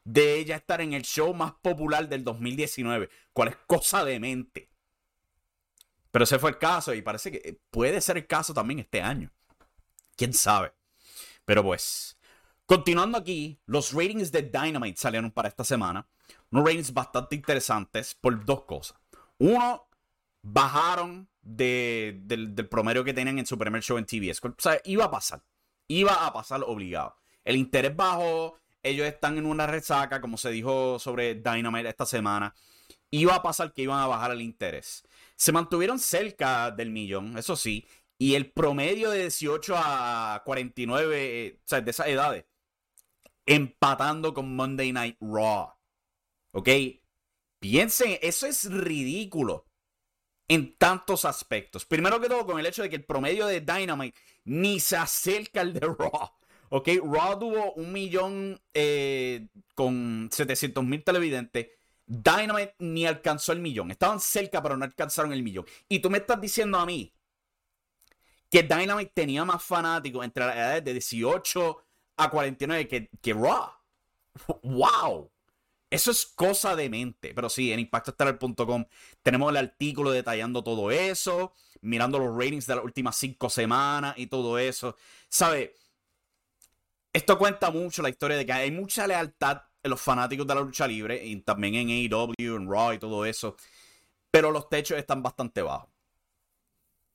de 0.04 0.38
ella 0.38 0.56
estar 0.56 0.80
en 0.80 0.92
el 0.92 1.02
show 1.02 1.32
más 1.34 1.52
popular 1.62 2.08
del 2.08 2.24
2019, 2.24 3.08
cual 3.32 3.48
es 3.48 3.56
cosa 3.66 4.04
de 4.04 4.18
mente. 4.18 4.70
Pero 6.10 6.24
ese 6.24 6.38
fue 6.38 6.50
el 6.50 6.58
caso 6.58 6.94
y 6.94 7.02
parece 7.02 7.30
que 7.30 7.60
puede 7.70 8.00
ser 8.00 8.16
el 8.16 8.26
caso 8.26 8.54
también 8.54 8.80
este 8.80 9.02
año. 9.02 9.30
¿Quién 10.16 10.32
sabe? 10.32 10.72
Pero 11.44 11.62
pues, 11.62 12.18
Continuando 12.68 13.16
aquí, 13.16 13.58
los 13.64 13.94
ratings 13.94 14.30
de 14.30 14.42
Dynamite 14.42 15.00
salieron 15.00 15.30
para 15.30 15.48
esta 15.48 15.64
semana. 15.64 16.06
Unos 16.50 16.66
ratings 16.66 16.92
bastante 16.92 17.34
interesantes 17.34 18.14
por 18.14 18.44
dos 18.44 18.64
cosas. 18.64 18.98
Uno, 19.38 19.88
bajaron 20.42 21.30
del, 21.40 22.26
del, 22.26 22.68
promedio 22.68 23.04
que 23.04 23.14
tenían 23.14 23.38
en 23.38 23.46
su 23.46 23.56
primer 23.56 23.82
show 23.82 23.96
en 23.96 24.04
TBS. 24.04 24.44
O 24.44 24.54
sea, 24.58 24.78
iba 24.84 25.06
a 25.06 25.10
pasar. 25.10 25.42
Iba 25.86 26.26
a 26.26 26.32
pasar 26.34 26.60
obligado. 26.66 27.16
El 27.42 27.56
interés 27.56 27.96
bajó. 27.96 28.58
Ellos 28.82 29.06
están 29.06 29.38
en 29.38 29.46
una 29.46 29.66
resaca, 29.66 30.20
como 30.20 30.36
se 30.36 30.50
dijo 30.50 30.98
sobre 30.98 31.36
Dynamite 31.36 31.88
esta 31.88 32.04
semana. 32.04 32.54
Iba 33.10 33.36
a 33.36 33.42
pasar 33.42 33.72
que 33.72 33.80
iban 33.80 33.98
a 33.98 34.06
bajar 34.06 34.32
el 34.32 34.42
interés. 34.42 35.04
Se 35.38 35.52
mantuvieron 35.52 36.00
cerca 36.00 36.70
del 36.72 36.90
millón, 36.90 37.38
eso 37.38 37.54
sí. 37.54 37.86
Y 38.18 38.34
el 38.34 38.50
promedio 38.50 39.10
de 39.10 39.20
18 39.22 39.74
a 39.76 40.42
49, 40.44 41.46
eh, 41.46 41.60
o 41.64 41.68
sea, 41.68 41.80
de 41.80 41.90
esas 41.92 42.08
edades, 42.08 42.44
empatando 43.46 44.34
con 44.34 44.56
Monday 44.56 44.92
Night 44.92 45.16
Raw. 45.20 45.72
¿Ok? 46.52 46.68
Piensen, 47.60 48.18
eso 48.20 48.46
es 48.46 48.70
ridículo 48.70 49.66
en 50.48 50.76
tantos 50.76 51.24
aspectos. 51.24 51.84
Primero 51.84 52.20
que 52.20 52.28
todo, 52.28 52.44
con 52.44 52.58
el 52.58 52.66
hecho 52.66 52.82
de 52.82 52.90
que 52.90 52.96
el 52.96 53.04
promedio 53.04 53.46
de 53.46 53.60
Dynamite 53.60 54.18
ni 54.44 54.80
se 54.80 54.96
acerca 54.96 55.60
al 55.60 55.72
de 55.72 55.80
Raw. 55.80 56.30
¿Ok? 56.70 56.88
Raw 57.04 57.38
tuvo 57.38 57.74
un 57.74 57.92
millón 57.92 58.60
eh, 58.74 59.46
con 59.76 60.28
700 60.32 60.84
mil 60.84 61.04
televidentes. 61.04 61.68
Dynamite 62.08 62.74
ni 62.78 63.06
alcanzó 63.06 63.52
el 63.52 63.60
millón. 63.60 63.90
Estaban 63.90 64.18
cerca, 64.18 64.62
pero 64.62 64.76
no 64.76 64.84
alcanzaron 64.84 65.32
el 65.32 65.42
millón. 65.42 65.66
Y 65.88 65.98
tú 66.00 66.08
me 66.08 66.18
estás 66.18 66.40
diciendo 66.40 66.78
a 66.78 66.86
mí 66.86 67.12
que 68.50 68.62
Dynamite 68.62 69.12
tenía 69.14 69.44
más 69.44 69.62
fanáticos 69.62 70.24
entre 70.24 70.46
las 70.46 70.56
edades 70.56 70.84
de 70.84 70.92
18 70.94 71.84
a 72.16 72.30
49 72.30 72.88
que, 72.88 73.10
que 73.20 73.34
Raw. 73.34 73.70
¡Wow! 74.62 75.30
Eso 75.90 76.10
es 76.10 76.24
cosa 76.24 76.74
de 76.74 76.88
mente. 76.88 77.34
Pero 77.34 77.50
sí, 77.50 77.72
en 77.72 77.80
impactoestelar.com 77.80 78.86
tenemos 79.22 79.50
el 79.50 79.58
artículo 79.58 80.10
detallando 80.10 80.64
todo 80.64 80.90
eso, 80.90 81.52
mirando 81.82 82.18
los 82.18 82.34
ratings 82.34 82.66
de 82.66 82.76
las 82.76 82.84
últimas 82.84 83.16
cinco 83.16 83.50
semanas 83.50 84.14
y 84.16 84.28
todo 84.28 84.58
eso. 84.58 84.96
¿Sabe? 85.28 85.74
Esto 87.12 87.38
cuenta 87.38 87.70
mucho 87.70 88.00
la 88.00 88.08
historia 88.08 88.38
de 88.38 88.46
que 88.46 88.52
hay 88.52 88.70
mucha 88.70 89.06
lealtad 89.06 89.62
los 89.88 90.00
fanáticos 90.00 90.46
de 90.46 90.54
la 90.54 90.60
lucha 90.60 90.86
libre 90.86 91.24
y 91.24 91.36
también 91.42 91.74
en 91.74 91.88
AEW, 91.88 92.34
en 92.38 92.70
Raw 92.70 92.92
y 92.92 92.98
todo 92.98 93.24
eso. 93.24 93.56
Pero 94.30 94.50
los 94.50 94.68
techos 94.68 94.98
están 94.98 95.22
bastante 95.22 95.62
bajos. 95.62 95.90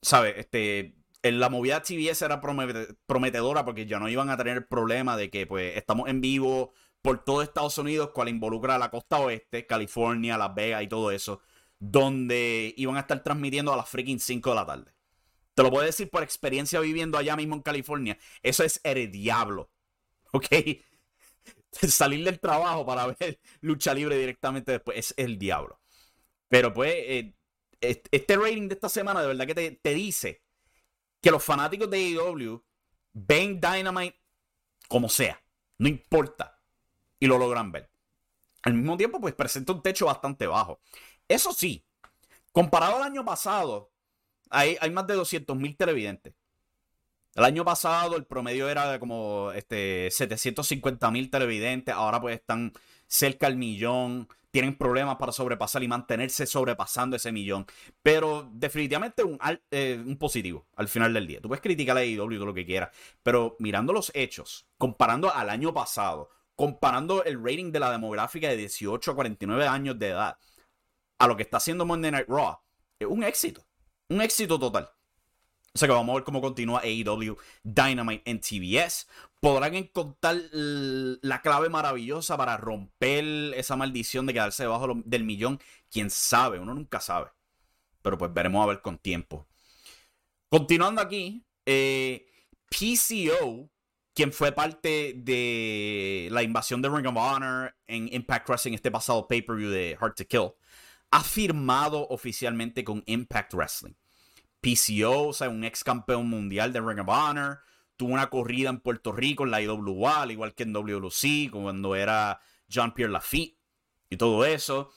¿Sabe? 0.02 0.40
Este, 0.40 0.96
en 1.22 1.40
la 1.40 1.50
movida 1.50 1.82
TBS 1.82 2.22
era 2.24 2.42
prometedora 2.42 3.64
porque 3.64 3.86
ya 3.86 4.00
no 4.00 4.10
iban 4.10 4.30
a 4.30 4.38
tener 4.38 4.58
el 4.58 4.66
problema 4.66 5.16
de 5.16 5.30
que 5.30 5.48
pues 5.48 5.78
estamos 5.78 6.10
en 6.10 6.20
vivo 6.20 6.74
por 7.02 7.24
todo 7.24 7.42
Estados 7.42 7.78
Unidos, 7.78 8.12
cual 8.14 8.30
involucra 8.30 8.76
a 8.76 8.80
la 8.80 8.90
costa 8.90 9.20
oeste, 9.20 9.66
California, 9.66 10.38
Las 10.38 10.56
Vegas 10.56 10.84
y 10.84 10.88
todo 10.88 11.12
eso, 11.12 11.42
donde 11.80 12.74
iban 12.78 12.98
a 12.98 13.02
estar 13.02 13.24
transmitiendo 13.24 13.74
a 13.74 13.78
las 13.78 13.90
freaking 13.90 14.20
5 14.20 14.50
de 14.50 14.56
la 14.56 14.66
tarde. 14.66 14.94
Te 15.54 15.64
lo 15.64 15.70
puedo 15.70 15.86
decir 15.86 16.10
por 16.10 16.24
experiencia 16.24 16.80
viviendo 16.80 17.18
allá 17.18 17.36
mismo 17.36 17.56
en 17.56 17.62
California. 17.62 18.18
Eso 18.42 18.64
es 18.64 18.80
el 18.84 19.12
diablo. 19.12 19.70
¿Ok? 20.32 20.48
Salir 21.88 22.24
del 22.24 22.40
trabajo 22.40 22.86
para 22.86 23.08
ver 23.08 23.40
lucha 23.62 23.94
libre 23.94 24.18
directamente 24.18 24.72
después 24.72 24.98
es 24.98 25.14
el 25.18 25.38
diablo. 25.38 25.80
Pero 26.48 26.74
pues, 26.74 26.94
eh, 26.96 27.36
este 27.82 28.36
rating 28.38 28.68
de 28.68 28.76
esta 28.76 28.90
semana 28.90 29.22
de 29.22 29.28
verdad 29.28 29.48
que 29.48 29.72
te, 29.82 29.94
dice 29.94 30.44
que 31.22 31.32
los 31.32 31.44
fanáticos 31.44 31.90
de 31.90 31.98
AEW 31.98 32.64
ven 33.14 33.60
Dynamite 33.60 34.20
como 34.88 35.10
sea, 35.10 35.42
no 35.80 35.88
importa, 35.88 36.60
y 37.20 37.28
lo 37.28 37.38
logran 37.38 37.72
ver. 37.72 37.90
Al 38.64 38.74
mismo 38.74 38.96
tiempo, 38.96 39.20
pues 39.20 39.34
presenta 39.34 39.74
un 39.74 39.82
techo 39.82 40.06
bastante 40.06 40.46
bajo. 40.46 40.80
Eso 41.28 41.52
sí, 41.52 41.86
comparado 42.52 42.98
al 42.98 43.04
año 43.04 43.26
pasado, 43.26 43.92
hay, 44.50 44.78
hay 44.80 44.92
más 44.92 45.08
de 45.08 45.16
200 45.16 45.58
mil 45.58 45.76
televidentes. 45.76 46.34
El 47.36 47.46
año 47.46 47.66
pasado 47.66 48.16
el 48.16 48.26
promedio 48.26 48.70
era 48.70 48.92
de 48.92 49.00
como 49.00 49.52
este, 49.54 50.10
750 50.12 51.12
mil 51.12 51.30
televidentes, 51.30 51.94
ahora 51.94 52.22
pues 52.22 52.36
están 52.36 52.74
cerca 53.08 53.48
al 53.48 53.58
millón 53.58 54.28
tienen 54.54 54.78
problemas 54.78 55.16
para 55.16 55.32
sobrepasar 55.32 55.82
y 55.82 55.88
mantenerse 55.88 56.46
sobrepasando 56.46 57.16
ese 57.16 57.32
millón. 57.32 57.66
Pero 58.04 58.48
definitivamente 58.54 59.24
un, 59.24 59.40
eh, 59.72 60.16
positivo 60.20 60.68
al 60.76 60.88
final 60.88 61.12
del 61.12 61.26
día. 61.26 61.42
Tú 61.42 61.48
puedes 61.48 61.64
criticar 61.64 61.98
a 61.98 62.02
AEW 62.02 62.36
todo 62.36 62.46
lo 62.46 62.54
que 62.54 62.64
quieras, 62.64 62.92
pero 63.24 63.56
mirando 63.58 63.94
los 63.94 64.12
hechos, 64.14 64.68
comparando 64.78 65.34
al 65.34 65.50
año 65.50 65.74
pasado, 65.74 66.30
comparando 66.56 67.24
el 67.24 67.44
rating 67.44 67.72
de 67.72 67.80
la 67.80 67.92
demográfica 67.92 68.48
de 68.48 68.58
18 68.58 69.10
a 69.10 69.16
49 69.16 69.66
años 69.66 69.98
de 69.98 70.10
edad 70.10 70.38
a 71.18 71.28
lo 71.28 71.36
que 71.36 71.42
está 71.42 71.58
haciendo 71.58 71.84
Monday 71.88 72.12
Night 72.12 72.28
Raw, 72.30 72.60
es 73.00 73.08
un 73.08 73.24
éxito. 73.24 73.66
Un 74.10 74.22
éxito 74.22 74.60
total. 74.60 74.88
O 75.76 75.80
sea 75.80 75.88
que 75.88 75.94
vamos 75.94 76.14
a 76.14 76.16
ver 76.18 76.24
cómo 76.24 76.40
continúa 76.40 76.82
AEW 76.82 77.36
Dynamite 77.64 78.30
en 78.30 78.40
TBS. 78.40 79.08
Podrán 79.40 79.74
encontrar 79.74 80.36
la 80.52 81.42
clave 81.42 81.70
maravillosa 81.70 82.38
para 82.38 82.58
romper 82.58 83.26
esa 83.56 83.76
maldición 83.76 84.28
de 84.28 84.34
quedarse 84.34 84.64
debajo 84.64 85.02
del 85.04 85.24
millón. 85.24 85.60
Quién 85.90 86.12
sabe, 86.12 86.60
uno 86.60 86.76
nunca 86.76 87.00
sabe. 87.00 87.32
Pero 88.04 88.20
pues 88.20 88.32
veremos 88.32 88.64
a 88.64 88.68
ver 88.68 88.82
con 88.82 89.00
tiempo. 89.00 89.48
Continuando 90.48 91.02
aquí, 91.02 91.44
eh, 91.66 92.28
PCO, 92.70 93.68
quien 94.14 94.32
fue 94.32 94.52
parte 94.52 95.14
de 95.18 96.28
la 96.32 96.44
invasión 96.44 96.84
de 96.84 96.90
Ring 96.90 97.08
of 97.08 97.18
Honor 97.18 97.76
en 97.88 98.14
Impact 98.14 98.48
Wrestling 98.48 98.74
este 98.74 98.92
pasado 98.92 99.28
pay-per-view 99.28 99.72
de 99.72 99.98
Hard 100.00 100.14
to 100.14 100.26
Kill, 100.28 100.52
ha 101.10 101.24
firmado 101.24 102.08
oficialmente 102.10 102.84
con 102.84 103.02
Impact 103.08 103.56
Wrestling. 103.56 103.94
PCO, 104.64 105.28
o 105.28 105.34
sea, 105.34 105.50
un 105.50 105.66
ex 105.66 105.84
campeón 105.84 106.30
mundial 106.30 106.72
de 106.72 106.80
Ring 106.80 107.00
of 107.00 107.10
Honor. 107.10 107.60
Tuvo 107.98 108.14
una 108.14 108.30
corrida 108.30 108.70
en 108.70 108.80
Puerto 108.80 109.12
Rico 109.12 109.44
en 109.44 109.52
la 109.52 109.62
IWA, 109.62 110.22
al 110.22 110.32
igual 110.32 110.56
que 110.56 110.64
en 110.64 110.74
WLC, 110.74 111.52
cuando 111.52 111.96
era 111.96 112.40
Jean-Pierre 112.68 113.12
Lafitte 113.12 113.60
y 114.10 114.18
todo 114.18 114.46
eso. 114.46 114.92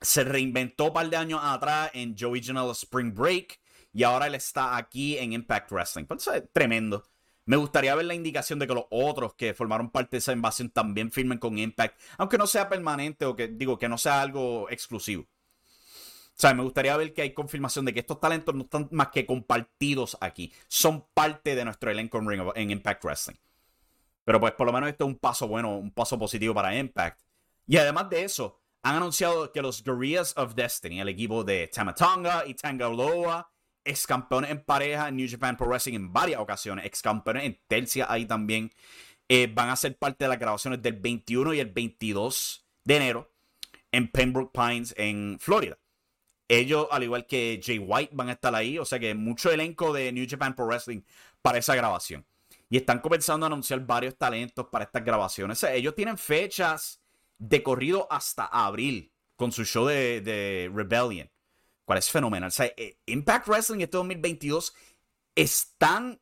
Se 0.00 0.24
reinventó 0.24 0.86
un 0.86 0.92
par 0.92 1.10
de 1.10 1.16
años 1.16 1.40
atrás 1.42 1.90
en 1.94 2.16
Joey 2.18 2.42
Janela 2.42 2.72
Spring 2.72 3.12
Break 3.12 3.60
y 3.92 4.04
ahora 4.04 4.28
él 4.28 4.34
está 4.34 4.76
aquí 4.76 5.18
en 5.18 5.32
Impact 5.32 5.70
Wrestling. 5.70 6.06
Pues, 6.06 6.22
eso 6.22 6.34
es 6.34 6.44
tremendo. 6.52 7.04
Me 7.44 7.56
gustaría 7.56 7.94
ver 7.94 8.06
la 8.06 8.14
indicación 8.14 8.58
de 8.60 8.68
que 8.68 8.74
los 8.74 8.86
otros 8.90 9.34
que 9.34 9.52
formaron 9.52 9.90
parte 9.90 10.12
de 10.12 10.18
esa 10.18 10.32
invasión 10.32 10.70
también 10.70 11.10
firmen 11.10 11.38
con 11.38 11.58
Impact, 11.58 12.00
aunque 12.16 12.38
no 12.38 12.46
sea 12.46 12.68
permanente 12.68 13.24
o 13.24 13.34
que 13.34 13.48
digo 13.48 13.78
que 13.78 13.88
no 13.88 13.98
sea 13.98 14.22
algo 14.22 14.70
exclusivo. 14.70 15.26
O 16.42 16.54
me 16.54 16.62
gustaría 16.62 16.96
ver 16.96 17.14
que 17.14 17.22
hay 17.22 17.32
confirmación 17.32 17.84
de 17.84 17.92
que 17.92 18.00
estos 18.00 18.20
talentos 18.20 18.54
no 18.54 18.62
están 18.62 18.88
más 18.90 19.08
que 19.08 19.26
compartidos 19.26 20.16
aquí. 20.20 20.52
Son 20.66 21.06
parte 21.14 21.54
de 21.54 21.64
nuestro 21.64 21.90
elenco 21.90 22.20
en, 22.54 22.70
Impact 22.70 23.04
Wrestling. 23.04 23.36
Pero 24.24 24.40
pues 24.40 24.52
por 24.52 24.66
lo 24.66 24.72
menos 24.72 24.88
esto 24.88 25.04
es 25.04 25.08
un 25.08 25.18
paso 25.18 25.46
bueno, 25.46 25.76
un 25.76 25.90
paso 25.90 26.18
positivo 26.18 26.54
para 26.54 26.76
Impact. 26.76 27.20
Y 27.66 27.76
además 27.76 28.10
de 28.10 28.24
eso, 28.24 28.60
han 28.82 28.96
anunciado 28.96 29.52
que 29.52 29.62
los 29.62 29.84
Guerrillas 29.84 30.34
of 30.36 30.54
Destiny, 30.54 31.00
el 31.00 31.08
equipo 31.08 31.44
de 31.44 31.68
Tamatonga 31.68 32.44
y 32.46 32.54
Tangaloa, 32.54 33.52
ex 33.84 34.06
campeones 34.06 34.50
en 34.50 34.64
pareja 34.64 35.08
en 35.08 35.16
New 35.16 35.28
Japan 35.30 35.56
Pro 35.56 35.66
Wrestling 35.66 35.94
en 35.94 36.12
varias 36.12 36.40
ocasiones, 36.40 36.86
ex 36.86 37.02
campeones 37.02 37.44
en 37.44 37.60
Tercia 37.66 38.06
ahí 38.08 38.26
también, 38.26 38.72
eh, 39.28 39.50
van 39.52 39.70
a 39.70 39.76
ser 39.76 39.96
parte 39.96 40.24
de 40.24 40.28
las 40.28 40.38
grabaciones 40.38 40.82
del 40.82 40.94
21 40.94 41.54
y 41.54 41.60
el 41.60 41.70
22 41.70 42.66
de 42.84 42.96
enero 42.96 43.32
en 43.92 44.10
Pembroke 44.10 44.52
Pines 44.52 44.94
en 44.96 45.38
Florida. 45.40 45.78
Ellos, 46.52 46.86
al 46.90 47.02
igual 47.02 47.26
que 47.26 47.58
Jay 47.64 47.78
White, 47.78 48.10
van 48.14 48.28
a 48.28 48.32
estar 48.32 48.54
ahí. 48.54 48.78
O 48.78 48.84
sea 48.84 48.98
que 48.98 49.14
mucho 49.14 49.50
elenco 49.50 49.90
de 49.90 50.12
New 50.12 50.26
Japan 50.28 50.54
Pro 50.54 50.66
Wrestling 50.66 51.00
para 51.40 51.56
esa 51.56 51.74
grabación. 51.74 52.26
Y 52.68 52.76
están 52.76 53.00
comenzando 53.00 53.46
a 53.46 53.48
anunciar 53.48 53.80
varios 53.86 54.18
talentos 54.18 54.66
para 54.66 54.84
estas 54.84 55.02
grabaciones. 55.02 55.56
O 55.56 55.60
sea, 55.60 55.74
ellos 55.74 55.94
tienen 55.94 56.18
fechas 56.18 57.00
de 57.38 57.62
corrido 57.62 58.06
hasta 58.10 58.44
abril 58.44 59.14
con 59.34 59.50
su 59.50 59.64
show 59.64 59.86
de, 59.86 60.70
Rebellion. 60.74 61.30
Cual 61.86 61.98
es 61.98 62.10
fenomenal. 62.10 62.48
O 62.48 62.50
sea, 62.50 62.66
eh, 62.76 62.98
Impact 63.06 63.48
Wrestling 63.48 63.80
este 63.80 63.96
2022 63.96 64.74
están, 65.34 66.20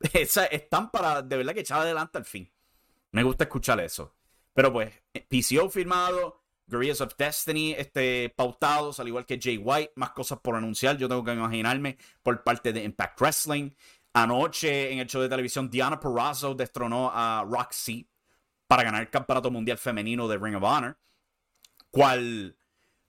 están 0.12 0.90
para 0.90 1.22
de 1.22 1.38
verdad 1.38 1.54
que 1.54 1.60
echar 1.60 1.80
adelante 1.80 2.18
al 2.18 2.26
fin. 2.26 2.52
Me 3.12 3.22
gusta 3.22 3.44
escuchar 3.44 3.80
eso. 3.80 4.14
Pero 4.52 4.70
pues, 4.70 4.92
PCO 5.30 5.70
firmado, 5.70 6.43
Guerrillas 6.66 7.00
of 7.00 7.14
Destiny 7.16 7.72
este, 7.72 8.32
pautados, 8.36 9.00
al 9.00 9.08
igual 9.08 9.26
que 9.26 9.38
Jay 9.40 9.58
White, 9.58 9.92
más 9.96 10.10
cosas 10.10 10.38
por 10.40 10.56
anunciar, 10.56 10.96
yo 10.96 11.08
tengo 11.08 11.24
que 11.24 11.32
imaginarme, 11.32 11.98
por 12.22 12.42
parte 12.42 12.72
de 12.72 12.84
Impact 12.84 13.20
Wrestling. 13.20 13.70
Anoche 14.14 14.92
en 14.92 15.00
el 15.00 15.06
show 15.06 15.20
de 15.20 15.28
televisión, 15.28 15.68
Diana 15.68 15.98
Perazzo 15.98 16.54
destronó 16.54 17.10
a 17.12 17.44
Roxy 17.48 18.08
para 18.66 18.84
ganar 18.84 19.02
el 19.02 19.10
campeonato 19.10 19.50
mundial 19.50 19.76
femenino 19.76 20.28
de 20.28 20.38
Ring 20.38 20.56
of 20.56 20.62
Honor, 20.62 20.98
cual 21.90 22.56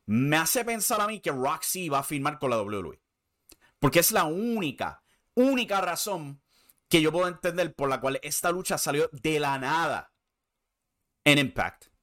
me 0.05 0.38
hace 0.38 0.65
pensar 0.65 1.01
a 1.01 1.07
mí 1.07 1.19
que 1.19 1.31
Roxy 1.31 1.89
va 1.89 2.00
a 2.00 2.03
firmar 2.03 2.39
con 2.39 2.50
la 2.50 2.62
WWE. 2.62 3.01
Porque 3.79 4.00
es 4.00 4.12
la 4.12 4.25
única, 4.25 5.03
única 5.35 5.79
razón 5.81 6.41
que 6.89 7.01
yo 7.01 7.12
puedo 7.12 7.27
entender 7.27 7.74
por 7.74 7.89
la 7.89 8.00
cual 8.00 8.19
esta 8.24 8.51
lucha 8.51 8.77
salió 8.77 9.09
de 9.12 9.39
la 9.39 9.57
nada 9.57 10.13
en 11.24 11.39
Impact. 11.39 11.94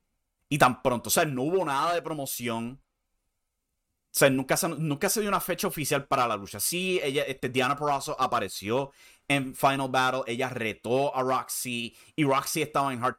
Y 0.52 0.58
tan 0.58 0.82
pronto, 0.82 1.08
o 1.08 1.10
sea, 1.10 1.24
no 1.24 1.44
hubo 1.44 1.64
nada 1.64 1.94
de 1.94 2.02
promoción. 2.02 2.78
O 2.78 4.10
sea, 4.10 4.28
nunca 4.28 4.54
se, 4.58 4.68
nunca 4.68 5.08
se 5.08 5.22
dio 5.22 5.30
una 5.30 5.40
fecha 5.40 5.66
oficial 5.66 6.06
para 6.06 6.28
la 6.28 6.36
lucha. 6.36 6.60
Sí, 6.60 7.00
ella, 7.02 7.22
este, 7.22 7.48
Diana 7.48 7.74
Perazzo 7.74 8.14
apareció 8.20 8.92
en 9.26 9.54
Final 9.54 9.88
Battle, 9.88 10.24
ella 10.26 10.50
retó 10.50 11.16
a 11.16 11.22
Roxy 11.22 11.96
y 12.14 12.24
Roxy 12.24 12.60
estaba 12.60 12.92
en 12.92 13.02
Hard 13.02 13.16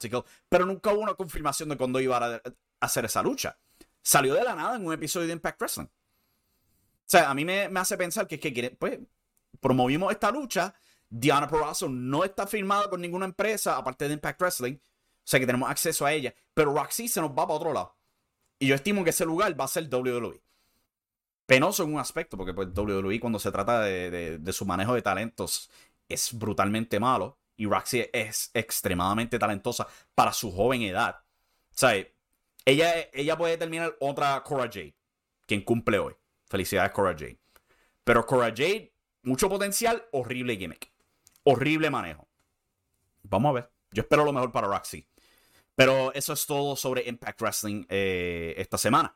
pero 0.48 0.68
nunca 0.68 0.94
hubo 0.94 1.02
una 1.02 1.16
confirmación 1.16 1.70
de 1.70 1.76
cuándo 1.76 2.00
iba 2.00 2.18
a, 2.24 2.42
hacer 2.82 3.06
esa 3.06 3.24
lucha. 3.24 3.58
Salió 4.04 4.36
de 4.36 4.44
la 4.44 4.54
nada 4.54 4.76
en 4.76 4.86
un 4.86 4.94
episodio 4.94 5.26
de 5.26 5.34
Impact 5.34 5.60
Wrestling. 5.60 5.86
O 5.86 7.08
sea, 7.08 7.32
a 7.32 7.34
mí 7.34 7.44
me, 7.46 7.68
me 7.68 7.80
hace 7.80 7.98
pensar 7.98 8.28
que 8.28 8.36
es 8.36 8.42
que 8.42 8.78
pues, 8.80 9.00
promovimos 9.60 10.12
esta 10.12 10.30
lucha. 10.30 10.76
Diana 11.10 11.48
Perazzo 11.48 11.90
no 11.90 12.24
está 12.24 12.46
firmada 12.46 12.92
con 12.92 13.02
ninguna 13.02 13.26
empresa 13.26 13.76
aparte 13.76 14.08
de 14.08 14.14
Impact 14.14 14.40
Wrestling. 14.40 14.78
O 15.24 15.28
sea 15.28 15.40
que 15.40 15.46
tenemos 15.46 15.70
acceso 15.70 16.06
a 16.06 16.12
ella. 16.12 16.34
Pero 16.54 16.74
Roxy 16.74 17.08
se 17.08 17.22
nos 17.22 17.32
va 17.32 17.48
para 17.48 17.54
otro 17.54 17.74
lado. 17.74 17.96
Y 18.60 18.68
yo 18.68 18.76
estimo 18.76 19.04
que 19.04 19.12
ese 19.12 19.26
lugar 19.26 19.60
va 19.60 19.66
a 19.66 19.70
ser 19.70 19.90
WWE. 19.94 20.42
Penoso 21.46 21.84
en 21.84 21.94
un 21.94 22.00
aspecto, 22.00 22.38
porque 22.38 22.54
pues 22.54 22.70
WWE 22.74 23.20
cuando 23.20 23.40
se 23.40 23.52
trata 23.52 23.82
de, 23.82 24.54
su 24.54 24.66
manejo 24.66 24.94
de 24.94 25.02
talentos 25.02 25.70
es 26.08 26.38
brutalmente 26.38 27.00
malo. 27.00 27.38
Y 27.56 27.66
Roxy 27.66 28.06
es 28.12 28.52
extremadamente 28.54 29.38
talentosa 29.38 29.88
para 30.16 30.34
su 30.34 30.52
joven 30.52 30.82
edad. 30.82 31.18
O 31.72 31.78
sea, 31.78 31.94
ella, 32.66 32.94
ella 33.14 33.38
puede 33.38 33.58
terminar 33.58 33.96
otra 34.00 34.42
Cora 34.44 34.64
Jade, 34.64 34.96
quien 35.46 35.62
cumple 35.62 36.00
hoy. 36.00 36.16
Felicidades, 36.48 36.92
Cora 36.92 37.12
Jade. 37.12 37.40
Pero 38.04 38.26
Cora 38.26 38.48
Jade, 38.48 38.94
mucho 39.22 39.50
potencial, 39.50 40.04
horrible 40.12 40.58
gimmick. 40.58 40.92
Horrible 41.44 41.90
manejo. 41.90 42.28
Vamos 43.24 43.50
a 43.50 43.54
ver. 43.54 43.72
Yo 43.92 44.02
espero 44.02 44.26
lo 44.26 44.34
mejor 44.34 44.52
para 44.52 44.68
Roxy. 44.68 45.06
Pero 45.76 46.14
eso 46.14 46.34
es 46.34 46.46
todo 46.46 46.76
sobre 46.76 47.08
Impact 47.08 47.42
Wrestling 47.42 47.86
eh, 47.90 48.54
esta 48.58 48.78
semana. 48.78 49.16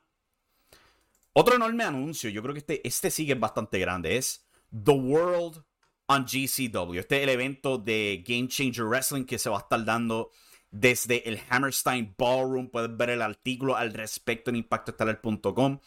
Otro 1.34 1.56
enorme 1.56 1.84
anuncio, 1.84 2.30
yo 2.30 2.42
creo 2.42 2.54
que 2.54 2.60
este, 2.60 2.88
este 2.88 3.12
sigue 3.12 3.36
bastante 3.36 3.78
grande, 3.78 4.18
es 4.18 4.48
The 4.72 4.92
World 4.92 5.64
on 6.08 6.26
GCW. 6.26 7.00
Este 7.00 7.18
es 7.18 7.24
el 7.24 7.30
evento 7.30 7.78
de 7.78 8.24
Game 8.26 8.48
Changer 8.48 8.86
Wrestling 8.86 9.26
que 9.26 9.38
se 9.38 9.50
va 9.50 9.58
a 9.58 9.62
estar 9.62 9.84
dando 9.86 10.32
desde 10.72 11.30
el 11.30 11.40
Hammerstein 11.50 12.16
Ballroom. 12.18 12.70
Puedes 12.70 12.96
ver 12.98 13.12
el 13.12 13.22
artículo 13.22 13.76
al 13.76 13.94
respecto 13.94 14.50
en 14.50 14.58
impactoestelar.com. 14.58 15.80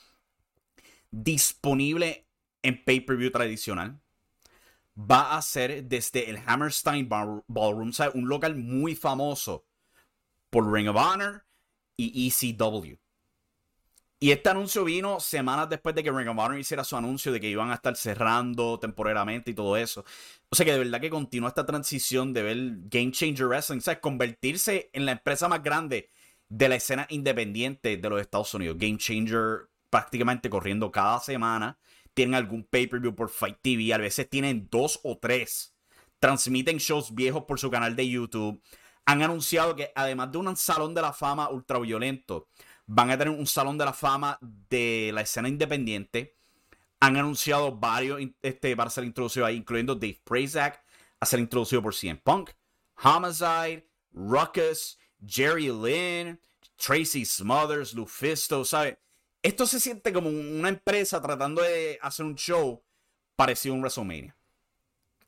Disponible 1.11 2.29
en 2.63 2.85
pay-per-view 2.85 3.31
tradicional. 3.33 4.01
Va 4.97 5.37
a 5.37 5.43
ser 5.43 5.85
desde 5.85 6.29
el 6.31 6.39
Hammerstein 6.47 7.09
Ballroom, 7.09 7.93
un 8.15 8.29
local 8.29 8.55
muy 8.55 8.95
famoso 8.95 9.67
por 10.51 10.71
Ring 10.71 10.89
of 10.89 10.97
Honor 10.97 11.45
y 11.97 12.29
ECW. 12.29 12.99
Y 14.23 14.33
este 14.33 14.51
anuncio 14.51 14.85
vino 14.85 15.19
semanas 15.19 15.71
después 15.71 15.95
de 15.95 16.03
que 16.03 16.13
Ring 16.13 16.29
of 16.29 16.39
Honor 16.39 16.59
hiciera 16.59 16.85
su 16.85 16.95
anuncio 16.95 17.33
de 17.33 17.41
que 17.41 17.49
iban 17.49 17.71
a 17.71 17.77
estar 17.77 17.97
cerrando 17.97 18.79
temporalmente 18.79 19.51
y 19.51 19.55
todo 19.55 19.79
eso. 19.79 20.05
O 20.51 20.55
sea 20.55 20.67
que 20.67 20.73
de 20.73 20.79
verdad 20.79 21.01
que 21.01 21.09
continúa 21.09 21.49
esta 21.49 21.65
transición 21.65 22.35
de 22.35 22.43
ver 22.43 22.57
Game 22.91 23.13
Changer 23.13 23.47
Wrestling, 23.47 23.81
sea, 23.81 23.99
convertirse 23.99 24.91
en 24.93 25.07
la 25.07 25.13
empresa 25.13 25.49
más 25.49 25.63
grande 25.63 26.11
de 26.51 26.69
la 26.69 26.75
escena 26.75 27.07
independiente 27.09 27.97
de 27.97 28.11
los 28.11 28.21
Estados 28.21 28.53
Unidos. 28.53 28.77
Game 28.79 28.99
Changer 28.99 29.71
prácticamente 29.89 30.51
corriendo 30.51 30.93
cada 30.93 31.19
semana. 31.21 31.79
Tienen 32.13 32.35
algún 32.35 32.65
pay-per-view 32.65 33.15
por 33.15 33.31
Fight 33.31 33.57
TV, 33.63 33.95
a 33.95 33.99
veces 33.99 34.29
tienen 34.29 34.69
dos 34.71 35.01
o 35.03 35.17
tres. 35.17 35.75
Transmiten 36.19 36.77
shows 36.77 37.15
viejos 37.15 37.45
por 37.45 37.59
su 37.59 37.71
canal 37.71 37.97
de 37.97 38.07
YouTube 38.07 38.63
han 39.11 39.23
anunciado 39.23 39.75
que 39.75 39.91
además 39.97 40.31
de 40.31 40.39
un 40.39 40.57
salón 40.57 40.95
de 40.95 41.03
la 41.03 41.13
fama 41.13 41.51
ultraviolento, 41.51 42.47
van 42.87 43.11
a 43.11 43.19
tener 43.19 43.35
un 43.35 43.47
salón 43.47 43.77
de 43.77 43.85
la 43.85 43.93
fama 43.93 44.39
de 44.41 45.11
la 45.13 45.23
escena 45.23 45.49
independiente. 45.49 46.37
Han 47.01 47.17
anunciado 47.17 47.77
varios 47.77 48.21
este, 48.41 48.77
para 48.77 48.89
ser 48.89 49.03
introducidos 49.03 49.49
ahí, 49.49 49.57
incluyendo 49.57 49.97
Dave 49.97 50.21
Prazak, 50.23 50.81
a 51.19 51.27
ser 51.27 51.41
introducido 51.41 51.83
por 51.83 51.93
CM 51.93 52.21
Punk, 52.23 52.51
Homicide, 53.03 53.85
Ruckus, 54.13 54.97
Jerry 55.27 55.71
Lynn, 55.71 56.41
Tracy 56.77 57.25
Smothers, 57.25 57.95
Lufisto, 57.95 58.65
¿sabes? 58.65 58.97
Esto 59.43 59.67
se 59.67 59.81
siente 59.81 60.13
como 60.13 60.29
una 60.29 60.69
empresa 60.69 61.21
tratando 61.21 61.63
de 61.63 61.99
hacer 62.01 62.25
un 62.25 62.37
show 62.37 62.81
parecido 63.35 63.75
a 63.75 63.77
un 63.77 63.83
WrestleMania. 63.83 64.37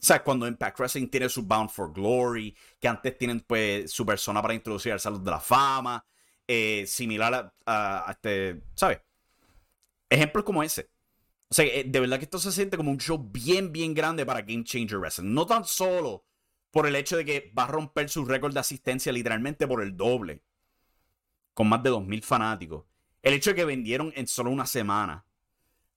O 0.02 0.04
sea, 0.04 0.24
cuando 0.24 0.48
Impact 0.48 0.80
Wrestling 0.80 1.06
tiene 1.06 1.28
su 1.28 1.44
Bound 1.44 1.70
for 1.70 1.92
Glory, 1.92 2.56
que 2.80 2.88
antes 2.88 3.16
tienen 3.16 3.38
pues 3.40 3.92
su 3.92 4.04
persona 4.04 4.42
para 4.42 4.52
introducir 4.52 4.90
al 4.92 4.98
Salón 4.98 5.22
de 5.22 5.30
la 5.30 5.38
Fama, 5.38 6.04
eh, 6.44 6.84
similar 6.88 7.54
a, 7.64 8.06
este, 8.10 8.64
¿sabes? 8.74 8.98
Ejemplos 10.10 10.44
como 10.44 10.60
ese. 10.64 10.90
O 11.48 11.54
sea, 11.54 11.64
eh, 11.66 11.84
de 11.86 12.00
verdad 12.00 12.18
que 12.18 12.24
esto 12.24 12.40
se 12.40 12.50
siente 12.50 12.76
como 12.76 12.90
un 12.90 12.98
show 12.98 13.16
bien, 13.16 13.70
bien 13.70 13.94
grande 13.94 14.26
para 14.26 14.40
Game 14.40 14.64
Changer 14.64 14.98
Wrestling. 14.98 15.32
No 15.32 15.46
tan 15.46 15.64
solo 15.64 16.24
por 16.72 16.88
el 16.88 16.96
hecho 16.96 17.16
de 17.16 17.24
que 17.24 17.52
va 17.56 17.64
a 17.64 17.68
romper 17.68 18.08
su 18.08 18.24
récord 18.24 18.52
de 18.52 18.60
asistencia 18.60 19.12
literalmente 19.12 19.68
por 19.68 19.82
el 19.82 19.96
doble. 19.96 20.42
Con 21.54 21.68
más 21.68 21.80
de 21.80 21.90
2.000 21.90 22.22
fanáticos. 22.24 22.84
El 23.22 23.34
hecho 23.34 23.50
de 23.50 23.56
que 23.56 23.64
vendieron 23.64 24.12
en 24.16 24.26
solo 24.26 24.50
una 24.50 24.66
semana 24.66 25.24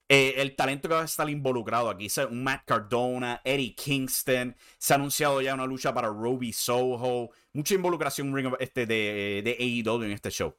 eh, 0.08 0.36
el 0.38 0.56
talento 0.56 0.88
que 0.88 0.96
va 0.96 1.02
a 1.02 1.06
estar 1.06 1.30
involucrado 1.30 1.90
aquí. 1.90 2.08
Un 2.30 2.44
Matt 2.44 2.66
Cardona, 2.66 3.42
Eddie 3.44 3.76
Kingston. 3.76 4.56
Se 4.78 4.94
ha 4.94 4.98
anunciado 4.98 5.42
ya 5.42 5.54
una 5.54 5.66
lucha 5.66 5.94
para 5.94 6.08
Roby 6.08 6.54
Soho. 6.54 7.32
Mucha 7.54 7.74
involucración 7.74 8.56
este, 8.60 8.86
de, 8.86 9.42
de 9.44 9.58
AEW 9.60 10.04
en 10.04 10.12
este 10.12 10.30
show. 10.30 10.56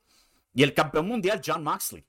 Y 0.53 0.63
el 0.63 0.75
campeón 0.75 1.07
mundial, 1.07 1.41
John 1.45 1.63
Moxley. 1.63 2.05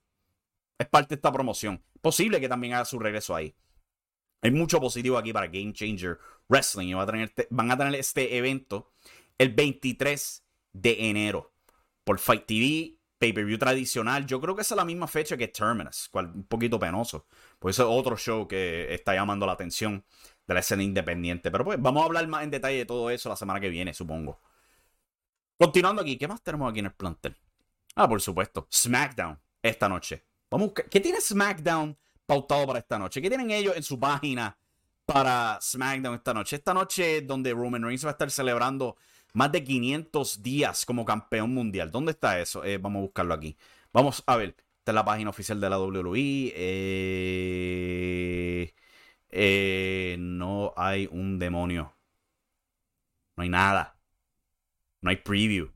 Es 0.80 0.88
parte 0.88 1.10
de 1.10 1.16
esta 1.16 1.32
promoción. 1.32 1.84
Posible 2.02 2.40
que 2.40 2.50
también 2.50 2.74
haga 2.74 2.86
su 2.86 2.98
regreso 2.98 3.36
ahí. 3.36 3.56
Hay 4.42 4.52
mucho 4.52 4.80
positivo 4.80 5.18
aquí 5.18 5.34
para 5.34 5.48
Game 5.48 5.74
Changer 5.74 6.20
Wrestling. 6.50 6.88
Y 6.88 6.94
a 6.94 7.06
tener 7.06 7.24
este, 7.24 7.48
van 7.52 7.72
a 7.72 7.78
tener 7.78 7.96
este 7.96 8.38
evento 8.38 8.92
el 9.38 9.54
23 9.54 10.44
de 10.74 11.10
enero 11.10 11.54
por 12.04 12.20
Fight 12.20 12.46
TV 12.46 12.97
pay-per-view 13.18 13.58
tradicional. 13.58 14.26
Yo 14.26 14.40
creo 14.40 14.56
que 14.56 14.62
es 14.62 14.72
la 14.72 14.86
misma 14.86 15.08
fecha 15.08 15.38
que 15.38 15.48
Terminus, 15.48 16.10
cual, 16.10 16.32
un 16.34 16.46
poquito 16.46 16.80
penoso. 16.80 17.26
Pues 17.60 17.80
es 17.80 17.86
otro 17.86 18.18
show 18.18 18.48
que 18.48 18.94
está 18.94 19.14
llamando 19.14 19.46
la 19.46 19.54
atención 19.54 20.06
de 20.46 20.54
la 20.54 20.60
escena 20.60 20.84
independiente. 20.84 21.52
Pero 21.52 21.66
pues 21.66 21.82
vamos 21.82 22.04
a 22.04 22.06
hablar 22.06 22.28
más 22.28 22.44
en 22.44 22.52
detalle 22.52 22.78
de 22.78 22.86
todo 22.86 23.10
eso 23.10 23.30
la 23.30 23.36
semana 23.36 23.60
que 23.60 23.70
viene, 23.70 23.94
supongo. 23.94 24.42
Continuando 25.58 26.02
aquí, 26.02 26.18
¿qué 26.18 26.28
más 26.28 26.42
tenemos 26.44 26.70
aquí 26.70 26.80
en 26.80 26.86
el 26.86 26.94
plantel? 26.94 27.36
Ah, 27.96 28.08
por 28.08 28.22
supuesto, 28.22 28.68
SmackDown 28.72 29.40
esta 29.62 29.90
noche. 29.90 30.24
Vamos 30.50 30.72
¿Qué 30.90 31.00
tiene 31.00 31.20
SmackDown 31.20 31.98
pautado 32.26 32.68
para 32.68 32.80
esta 32.80 33.00
noche? 33.00 33.22
¿Qué 33.22 33.30
tienen 33.30 33.50
ellos 33.52 33.76
en 33.76 33.84
su 33.84 34.00
página 34.00 34.58
para 35.06 35.60
SmackDown 35.60 36.16
esta 36.16 36.34
noche? 36.34 36.58
Esta 36.58 36.74
noche 36.74 37.22
donde 37.22 37.54
Roman 37.54 37.84
Reigns 37.84 38.06
va 38.06 38.10
a 38.10 38.12
estar 38.12 38.30
celebrando 38.30 38.98
más 39.38 39.52
de 39.52 39.64
500 39.64 40.42
días 40.42 40.84
como 40.84 41.06
campeón 41.06 41.54
mundial. 41.54 41.92
¿Dónde 41.92 42.14
está 42.14 42.40
eso? 42.40 42.64
Eh, 42.64 42.80
vamos 42.80 43.02
a 43.02 43.04
buscarlo 43.04 43.36
aquí. 43.36 43.56
Vamos 43.94 44.24
a 44.26 44.36
ver. 44.36 44.56
Esta 44.80 44.92
es 44.92 44.96
la 44.96 45.06
página 45.06 45.30
oficial 45.30 45.62
de 45.62 45.70
la 45.70 45.80
WWE. 45.80 46.54
Eh, 46.56 48.74
eh, 49.30 50.16
no 50.18 50.74
hay 50.76 51.08
un 51.12 51.38
demonio. 51.38 51.96
No 53.36 53.44
hay 53.44 53.50
nada. 53.50 54.00
No 55.02 55.12
hay 55.12 55.18
preview. 55.18 55.72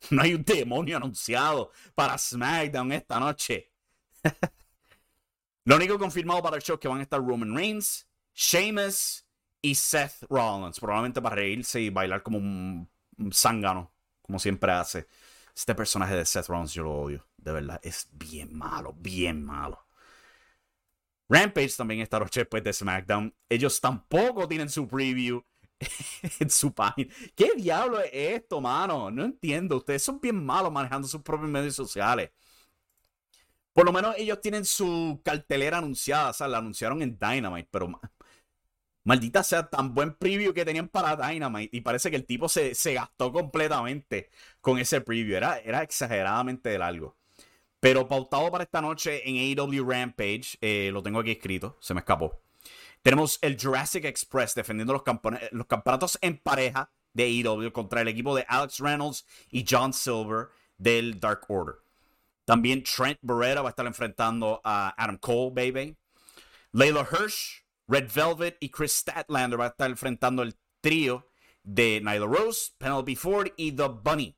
No 0.10 0.22
hay 0.22 0.32
un 0.32 0.44
demonio 0.44 0.96
anunciado 0.96 1.72
para 1.94 2.16
SmackDown 2.16 2.92
esta 2.92 3.20
noche. 3.20 3.70
Lo 5.64 5.76
único 5.76 5.98
confirmado 5.98 6.42
para 6.42 6.56
el 6.56 6.62
show 6.62 6.76
es 6.76 6.80
que 6.80 6.88
van 6.88 7.00
a 7.00 7.02
estar 7.02 7.20
Roman 7.20 7.54
Reigns, 7.54 8.08
Sheamus, 8.32 9.26
y 9.62 9.74
Seth 9.74 10.22
Rollins, 10.28 10.78
probablemente 10.80 11.20
para 11.20 11.36
reírse 11.36 11.80
y 11.80 11.90
bailar 11.90 12.22
como 12.22 12.38
un, 12.38 12.88
zángano, 13.32 13.92
como 14.22 14.38
siempre 14.38 14.72
hace. 14.72 15.08
Este 15.54 15.74
personaje 15.74 16.14
de 16.14 16.24
Seth 16.24 16.46
Rollins 16.46 16.72
yo 16.72 16.84
lo 16.84 16.94
odio, 16.94 17.26
de 17.36 17.52
verdad, 17.52 17.80
es 17.82 18.08
bien 18.12 18.56
malo, 18.56 18.94
bien 18.96 19.44
malo. 19.44 19.84
Rampage 21.28 21.76
también 21.76 22.00
esta 22.00 22.18
noche 22.18 22.40
después 22.40 22.64
de 22.64 22.72
SmackDown. 22.72 23.34
Ellos 23.48 23.80
tampoco 23.80 24.48
tienen 24.48 24.70
su 24.70 24.88
preview 24.88 25.42
en 26.40 26.48
su 26.48 26.72
página. 26.72 27.12
¿Qué 27.34 27.52
diablo 27.56 28.00
es 28.00 28.10
esto, 28.12 28.60
mano? 28.60 29.10
No 29.10 29.24
entiendo. 29.24 29.76
Ustedes 29.76 30.02
son 30.02 30.20
bien 30.20 30.42
malos 30.42 30.72
manejando 30.72 31.06
sus 31.06 31.20
propios 31.20 31.50
medios 31.50 31.74
sociales. 31.74 32.30
Por 33.74 33.84
lo 33.84 33.92
menos 33.92 34.14
ellos 34.16 34.40
tienen 34.40 34.64
su 34.64 35.20
cartelera 35.22 35.78
anunciada. 35.78 36.30
O 36.30 36.32
sea, 36.32 36.48
la 36.48 36.58
anunciaron 36.58 37.02
en 37.02 37.18
Dynamite, 37.18 37.68
pero 37.70 38.00
Maldita 39.08 39.42
sea, 39.42 39.62
tan 39.70 39.94
buen 39.94 40.12
preview 40.12 40.52
que 40.52 40.66
tenían 40.66 40.86
para 40.86 41.16
Dynamite. 41.16 41.74
Y 41.74 41.80
parece 41.80 42.10
que 42.10 42.16
el 42.16 42.26
tipo 42.26 42.46
se, 42.46 42.74
gastó 42.92 43.32
completamente 43.32 44.28
con 44.60 44.78
ese 44.78 45.00
preview. 45.00 45.34
Era, 45.34 45.60
era 45.60 45.82
exageradamente 45.82 46.76
largo. 46.76 47.16
Pero 47.80 48.06
pautado 48.06 48.50
para 48.50 48.64
esta 48.64 48.82
noche 48.82 49.22
en 49.26 49.58
AEW 49.58 49.90
Rampage, 49.90 50.58
eh, 50.60 50.90
lo 50.92 51.02
tengo 51.02 51.20
aquí 51.20 51.30
escrito, 51.30 51.78
se 51.80 51.94
me 51.94 52.00
escapó. 52.00 52.42
Tenemos 53.00 53.38
el 53.40 53.58
Jurassic 53.58 54.04
Express 54.04 54.54
defendiendo 54.54 54.92
los, 54.92 55.02
los 55.52 55.66
campeonatos 55.66 56.18
en 56.20 56.36
pareja 56.36 56.90
de 57.14 57.24
AEW 57.24 57.72
contra 57.72 58.02
el 58.02 58.08
equipo 58.08 58.36
de 58.36 58.44
Alex 58.46 58.78
Reynolds 58.78 59.24
y 59.50 59.64
John 59.66 59.94
Silver 59.94 60.48
del 60.76 61.18
Dark 61.18 61.46
Order. 61.48 61.76
También 62.44 62.82
Trent 62.82 63.18
Beretta 63.22 63.62
va 63.62 63.68
a 63.68 63.70
estar 63.70 63.86
enfrentando 63.86 64.60
a 64.62 64.92
Adam 65.02 65.16
Cole, 65.16 65.52
baby. 65.54 65.96
Layla 66.72 67.08
Hirsch, 67.10 67.64
Red 67.88 68.10
Velvet 68.12 68.58
y 68.60 68.68
Chris 68.68 68.92
Statlander 68.92 69.58
va 69.58 69.64
a 69.64 69.68
estar 69.68 69.90
enfrentando 69.90 70.42
el 70.42 70.54
trío 70.80 71.26
de 71.62 72.00
Nyla 72.02 72.26
Rose, 72.26 72.72
Penelope 72.78 73.16
Ford 73.16 73.48
y 73.56 73.72
The 73.72 73.88
Bunny. 73.88 74.36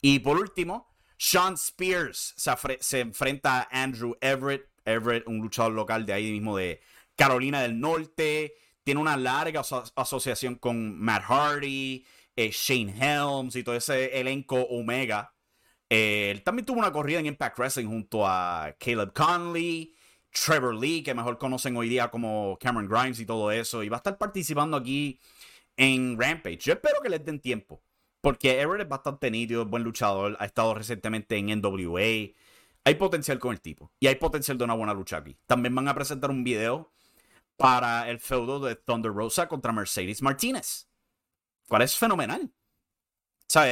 Y 0.00 0.18
por 0.18 0.38
último, 0.38 0.94
Sean 1.16 1.54
Spears 1.54 2.34
se, 2.36 3.00
enfrenta 3.00 3.60
a 3.60 3.82
Andrew 3.82 4.16
Everett. 4.20 4.68
Everett, 4.84 5.28
un 5.28 5.38
luchador 5.38 5.72
local 5.72 6.04
de 6.04 6.12
ahí 6.12 6.32
mismo 6.32 6.56
de 6.56 6.80
Carolina 7.14 7.62
del 7.62 7.78
Norte. 7.78 8.54
Tiene 8.82 9.00
una 9.00 9.16
larga 9.16 9.62
asociación 9.94 10.56
con 10.56 10.98
Matt 10.98 11.22
Hardy, 11.22 12.04
eh, 12.34 12.50
Shane 12.50 12.92
Helms 12.98 13.54
y 13.54 13.62
todo 13.62 13.76
ese 13.76 14.18
elenco 14.18 14.56
Omega. 14.56 15.32
Eh, 15.88 16.30
él 16.32 16.42
también 16.42 16.66
tuvo 16.66 16.80
una 16.80 16.90
corrida 16.90 17.20
en 17.20 17.26
Impact 17.26 17.58
Wrestling 17.58 17.86
junto 17.86 18.26
a 18.26 18.74
Caleb 18.80 19.12
Conley, 19.12 19.94
Trevor 20.32 20.74
Lee, 20.74 21.02
que 21.02 21.14
mejor 21.14 21.38
conocen 21.38 21.76
hoy 21.76 21.88
día 21.88 22.10
como 22.10 22.58
Cameron 22.60 22.88
Grimes 22.88 23.20
y 23.20 23.26
todo 23.26 23.50
eso. 23.52 23.82
Y 23.82 23.88
va 23.88 23.96
a 23.96 23.98
estar 23.98 24.18
participando 24.18 24.76
aquí 24.76 25.20
en 25.76 26.18
Rampage. 26.18 26.58
Yo 26.58 26.72
espero 26.72 27.00
que 27.02 27.10
les 27.10 27.24
den 27.24 27.40
tiempo. 27.40 27.82
Porque 28.20 28.60
Everett 28.60 28.82
es 28.84 28.88
bastante 28.88 29.30
nítido, 29.30 29.66
buen 29.66 29.82
luchador. 29.82 30.36
Ha 30.38 30.44
estado 30.46 30.74
recientemente 30.74 31.36
en 31.36 31.60
NWA. 31.60 32.00
Hay 32.84 32.94
potencial 32.96 33.38
con 33.38 33.52
el 33.52 33.60
tipo. 33.60 33.92
Y 34.00 34.06
hay 34.06 34.14
potencial 34.14 34.56
de 34.56 34.64
una 34.64 34.74
buena 34.74 34.94
lucha 34.94 35.18
aquí. 35.18 35.36
También 35.46 35.74
van 35.74 35.88
a 35.88 35.94
presentar 35.94 36.30
un 36.30 36.44
video 36.44 36.92
para 37.56 38.08
el 38.08 38.18
feudo 38.20 38.60
de 38.60 38.76
Thunder 38.76 39.12
Rosa 39.12 39.48
contra 39.48 39.72
Mercedes 39.72 40.22
Martinez. 40.22 40.88
¿Cuál 41.68 41.82
es 41.82 41.96
fenomenal? 41.96 42.52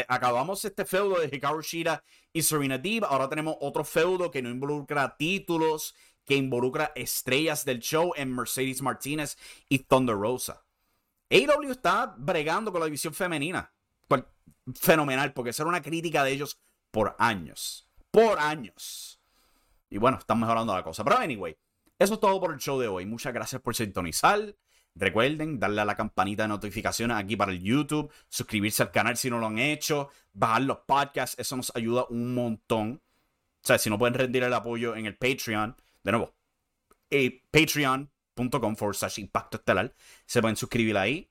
Acabamos 0.08 0.64
este 0.64 0.84
feudo 0.84 1.18
de 1.20 1.34
Hikaru 1.34 1.62
Shida 1.62 2.04
y 2.32 2.42
Serena 2.42 2.76
Deeb. 2.76 3.04
Ahora 3.04 3.28
tenemos 3.28 3.56
otro 3.60 3.82
feudo 3.82 4.30
que 4.30 4.42
no 4.42 4.50
involucra 4.50 5.16
títulos, 5.16 5.94
que 6.24 6.36
involucra 6.36 6.92
estrellas 6.94 7.64
del 7.64 7.80
show 7.80 8.12
en 8.16 8.34
Mercedes 8.34 8.82
Martinez 8.82 9.36
y 9.68 9.80
Thunder 9.80 10.16
Rosa. 10.16 10.64
AEW 11.30 11.70
está 11.70 12.14
bregando 12.16 12.72
con 12.72 12.80
la 12.80 12.86
división 12.86 13.14
femenina. 13.14 13.72
Pues, 14.08 14.24
fenomenal, 14.74 15.32
porque 15.32 15.50
esa 15.50 15.62
era 15.62 15.70
una 15.70 15.82
crítica 15.82 16.24
de 16.24 16.32
ellos 16.32 16.60
por 16.90 17.14
años. 17.18 17.88
Por 18.10 18.38
años. 18.38 19.20
Y 19.88 19.98
bueno, 19.98 20.18
están 20.18 20.40
mejorando 20.40 20.74
la 20.74 20.82
cosa. 20.82 21.04
Pero 21.04 21.18
anyway, 21.18 21.56
eso 21.98 22.14
es 22.14 22.20
todo 22.20 22.40
por 22.40 22.52
el 22.52 22.58
show 22.58 22.80
de 22.80 22.88
hoy. 22.88 23.06
Muchas 23.06 23.32
gracias 23.32 23.60
por 23.60 23.74
sintonizar. 23.74 24.54
Recuerden 24.94 25.60
darle 25.60 25.80
a 25.80 25.84
la 25.84 25.94
campanita 25.94 26.42
de 26.42 26.48
notificaciones 26.48 27.16
aquí 27.16 27.36
para 27.36 27.52
el 27.52 27.62
YouTube, 27.62 28.12
suscribirse 28.28 28.82
al 28.82 28.90
canal 28.90 29.16
si 29.16 29.30
no 29.30 29.38
lo 29.38 29.46
han 29.46 29.58
hecho, 29.58 30.10
bajar 30.32 30.62
los 30.62 30.78
podcasts, 30.78 31.38
eso 31.38 31.56
nos 31.56 31.72
ayuda 31.76 32.06
un 32.10 32.34
montón. 32.34 33.00
O 33.62 33.66
sea, 33.66 33.78
si 33.78 33.88
no 33.88 33.98
pueden 33.98 34.14
rendir 34.14 34.42
el 34.42 34.52
apoyo 34.52 34.96
en 34.96 35.06
el 35.06 35.16
Patreon, 35.16 35.76
de 36.02 36.12
nuevo, 36.12 36.34
eh, 37.10 37.42
patreon.com 37.50 38.76
forward 38.76 38.96
slash 38.96 39.18
impacto 39.18 39.58
estelar, 39.58 39.94
se 40.26 40.40
pueden 40.40 40.56
suscribir 40.56 40.96
ahí. 40.96 41.30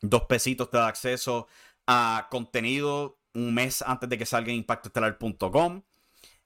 Dos 0.00 0.22
pesitos 0.26 0.70
te 0.70 0.76
da 0.76 0.86
acceso 0.86 1.48
a 1.86 2.28
contenido 2.30 3.18
un 3.34 3.54
mes 3.54 3.82
antes 3.82 4.08
de 4.08 4.18
que 4.18 4.26
salga 4.26 4.50
en 4.50 4.58
impactoestelar.com. 4.58 5.82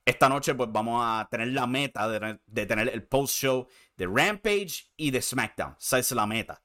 Esta 0.05 0.29
noche 0.29 0.55
pues 0.55 0.71
vamos 0.73 1.01
a 1.05 1.29
tener 1.31 1.49
la 1.49 1.67
meta 1.67 2.09
de, 2.09 2.67
tener 2.67 2.89
el 2.89 3.05
post 3.05 3.37
show 3.37 3.69
de 3.97 4.07
Rampage 4.07 4.91
y 4.97 5.11
de 5.11 5.23
SmackDown. 5.23 5.77
Esa 5.79 5.99
es 5.99 6.11
la 6.13 6.27
meta. 6.27 6.63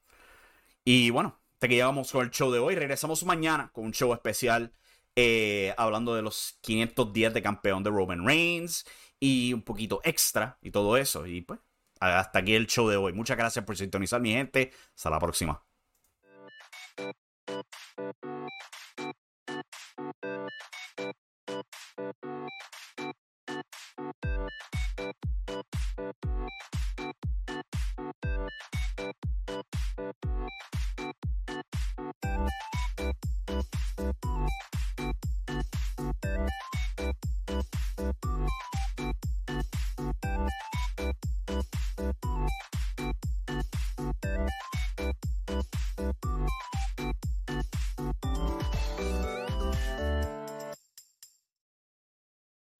Y 0.83 1.09
bueno, 1.11 1.39
hasta 1.53 1.67
que 1.67 1.75
llegamos 1.75 2.11
con 2.11 2.25
el 2.25 2.31
show 2.31 2.51
de 2.51 2.59
hoy. 2.59 2.75
Regresamos 2.75 3.23
mañana 3.25 3.69
con 3.73 3.85
un 3.85 3.91
show 3.91 4.13
especial 4.13 4.73
eh, 5.19 5.73
hablando 5.77 6.13
de 6.13 6.21
los 6.21 6.59
500 6.61 7.11
días 7.11 7.33
de 7.33 7.41
campeón 7.41 7.81
de 7.83 7.89
Roman 7.89 8.23
Reigns 8.23 8.85
y 9.19 9.51
un 9.51 9.63
poquito 9.63 9.99
extra 10.03 10.59
y 10.61 10.69
todo 10.69 10.95
eso. 10.95 11.25
Y 11.25 11.41
pues 11.41 11.59
hasta 11.99 12.39
aquí 12.39 12.53
el 12.53 12.67
show 12.67 12.87
de 12.87 12.97
hoy. 12.97 13.13
Muchas 13.13 13.35
gracias 13.35 13.65
por 13.65 13.75
sintonizar 13.75 14.21
mi 14.21 14.31
gente. 14.31 14.71
Hasta 14.95 15.09
la 15.09 15.19
próxima. 15.19 15.63